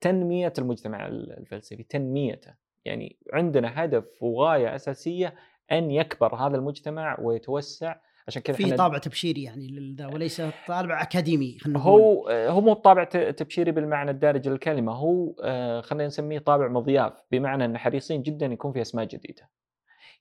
تنمية 0.00 0.52
المجتمع 0.58 1.06
الفلسفي 1.08 1.82
تنميته. 1.82 2.54
يعني 2.84 3.16
عندنا 3.32 3.84
هدف 3.84 4.22
وغاية 4.22 4.74
أساسية 4.74 5.34
أن 5.72 5.90
يكبر 5.90 6.34
هذا 6.34 6.56
المجتمع 6.56 7.20
ويتوسع. 7.20 7.94
عشان 8.28 8.42
كذا 8.42 8.56
في 8.56 8.72
طابع 8.76 8.98
تبشيري 8.98 9.42
يعني 9.42 9.96
وليس 10.14 10.42
طابع 10.68 11.02
أكاديمي. 11.02 11.58
هو 11.76 12.28
هو 12.28 12.60
مو 12.60 12.72
بطابع 12.72 13.04
ت- 13.04 13.16
تبشيري 13.16 13.70
بالمعنى 13.70 14.10
الدارج 14.10 14.48
للكلمة 14.48 14.92
هو 14.92 15.34
آه، 15.44 15.80
خلينا 15.80 16.06
نسميه 16.06 16.38
طابع 16.38 16.68
مضياف 16.68 17.12
بمعنى 17.32 17.64
أن 17.64 17.78
حريصين 17.78 18.22
جدا 18.22 18.46
يكون 18.46 18.72
في 18.72 18.80
أسماء 18.80 19.04
جديدة. 19.04 19.48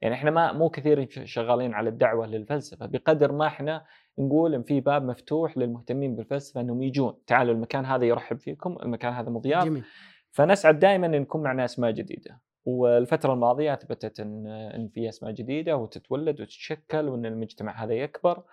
يعني 0.01 0.15
إحنا 0.15 0.31
ما 0.31 0.53
مو 0.53 0.69
كثير 0.69 1.07
شغالين 1.25 1.73
على 1.73 1.89
الدعوة 1.89 2.27
للفلسفة. 2.27 2.85
بقدر 2.85 3.31
ما 3.31 3.47
إحنا 3.47 3.85
نقول 4.19 4.53
إن 4.55 4.63
في 4.63 4.79
باب 4.79 5.03
مفتوح 5.03 5.57
للمهتمين 5.57 6.15
بالفلسفة 6.15 6.61
إنهم 6.61 6.83
يجون. 6.83 7.17
تعالوا 7.27 7.53
المكان 7.53 7.85
هذا 7.85 8.05
يرحب 8.05 8.39
فيكم 8.39 8.77
المكان 8.83 9.13
هذا 9.13 9.29
مضياف. 9.29 9.65
جميل. 9.65 9.83
فنسعد 10.31 10.79
دائما 10.79 11.07
إن 11.07 11.13
يكون 11.13 11.43
معنا 11.43 11.65
أسماء 11.65 11.91
جديدة. 11.91 12.39
والفترة 12.65 13.33
الماضية 13.33 13.73
أثبتت 13.73 14.19
ان 14.19 14.47
إن 14.47 14.87
في 14.87 15.09
أسماء 15.09 15.31
جديدة 15.31 15.77
وتتولد 15.77 16.41
وتتشكل 16.41 17.09
وإن 17.09 17.25
المجتمع 17.25 17.83
هذا 17.83 17.93
يكبر. 17.93 18.43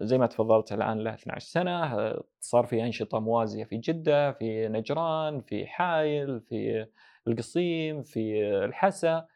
زي 0.00 0.18
ما 0.18 0.26
تفضلت 0.26 0.72
الآن 0.72 0.98
له 0.98 1.14
12 1.14 1.46
سنة. 1.46 2.14
صار 2.40 2.64
في 2.66 2.84
أنشطة 2.84 3.20
موازية 3.20 3.64
في 3.64 3.76
جدة 3.76 4.32
في 4.32 4.68
نجران 4.68 5.40
في 5.40 5.66
حايل 5.66 6.40
في 6.40 6.86
القصيم 7.26 8.02
في 8.02 8.44
الحسا. 8.64 9.26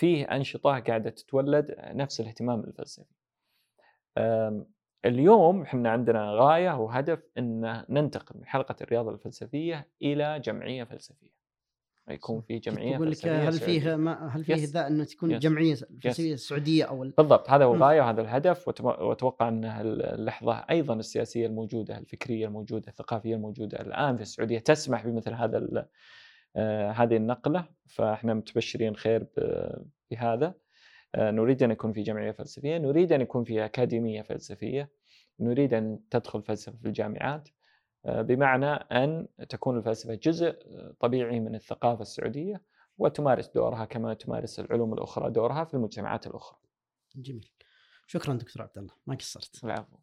فيه 0.00 0.24
أنشطة 0.24 0.78
قاعدة 0.80 1.10
تتولد 1.10 1.74
نفس 1.78 2.20
الاهتمام 2.20 2.60
الفلسفي 2.60 3.14
اليوم 5.04 5.62
إحنا 5.62 5.90
عندنا 5.90 6.32
غاية 6.32 6.78
وهدف 6.78 7.22
إن 7.38 7.84
ننتقل 7.88 8.38
من 8.38 8.46
حلقة 8.46 8.76
الرياضة 8.80 9.10
الفلسفية 9.10 9.88
إلى 10.02 10.40
جمعية 10.40 10.84
فلسفية 10.84 11.40
يكون 12.10 12.40
في 12.40 12.58
جمعية 12.58 12.96
بقول 12.96 13.10
لك 13.10 13.26
هل. 13.26 13.52
فيه 13.52 13.96
ما 13.96 14.28
هل 14.28 14.44
فيه 14.44 14.54
yes. 14.54 14.70
ذا 14.72 14.86
إنه 14.86 15.04
تكون 15.04 15.30
yes. 15.30 15.38
جمعية 15.38 15.74
فلسفية 15.74 16.36
سعودية 16.36 16.84
أو 16.84 17.02
ال- 17.02 17.14
بالضبط 17.18 17.50
هذا 17.50 17.64
هو. 17.64 17.74
الغايه 17.74 18.00
وهذا 18.00 18.20
الهدف 18.20 18.68
وأتوقع 18.84 19.48
إن 19.48 19.64
اللحظه 19.64 20.54
أيضا 20.70 20.94
السياسية 20.94 21.46
الموجودة 21.46 21.98
الفكرية 21.98 22.46
الموجودة 22.46 22.88
الثقافية 22.88 23.34
الموجودة 23.34 23.80
الآن 23.80 24.16
في 24.16 24.22
السعودية 24.22 24.58
تسمح 24.58 25.06
بمثل 25.06 25.32
هذا 25.34 25.58
آه، 25.58 25.88
هذه 26.92 27.16
النقلة 27.16 27.68
فإحنا 27.86 28.34
مستبشرين 28.34 28.96
خير 28.96 29.26
بهذا 30.10 30.54
آه، 31.14 31.30
نريد 31.30 31.62
أن 31.62 31.70
يكون 31.70 31.92
في 31.92 32.02
جمعية 32.02 32.30
فلسفية 32.30 32.78
نريد 32.78 33.12
أن 33.12 33.20
يكون 33.20 33.44
في 33.44 33.64
أكاديمية 33.64 34.22
فلسفية 34.22 34.90
نريد 35.40 35.74
أن 35.74 36.00
تدخل 36.10 36.42
فلسفة 36.42 36.78
في 36.78 36.88
الجامعات 36.88 37.48
آه، 38.04 38.22
بمعنى 38.22 38.66
أن 38.66 39.28
تكون 39.48 39.78
الفلسفة 39.78 40.14
جزء 40.14 40.48
آه، 40.48 40.94
طبيعي 41.00 41.40
من 41.40 41.54
الثقافة 41.54 42.02
السعودية 42.02 42.62
وتمارس 42.98 43.48
دورها 43.48 43.84
كما 43.84 44.14
تمارس 44.14 44.60
العلوم 44.60 44.94
الأخرى 44.94 45.30
دورها 45.30 45.64
في 45.64 45.74
المجتمعات 45.74 46.26
الأخرى. 46.26 46.58
جميل 47.16 47.50
شكرا 48.06 48.34
دكتور 48.34 48.62
عبد 48.62 48.78
الله 48.78 48.94
ما 49.06 49.14
قصرت 49.14 49.64
العفو. 49.64 49.96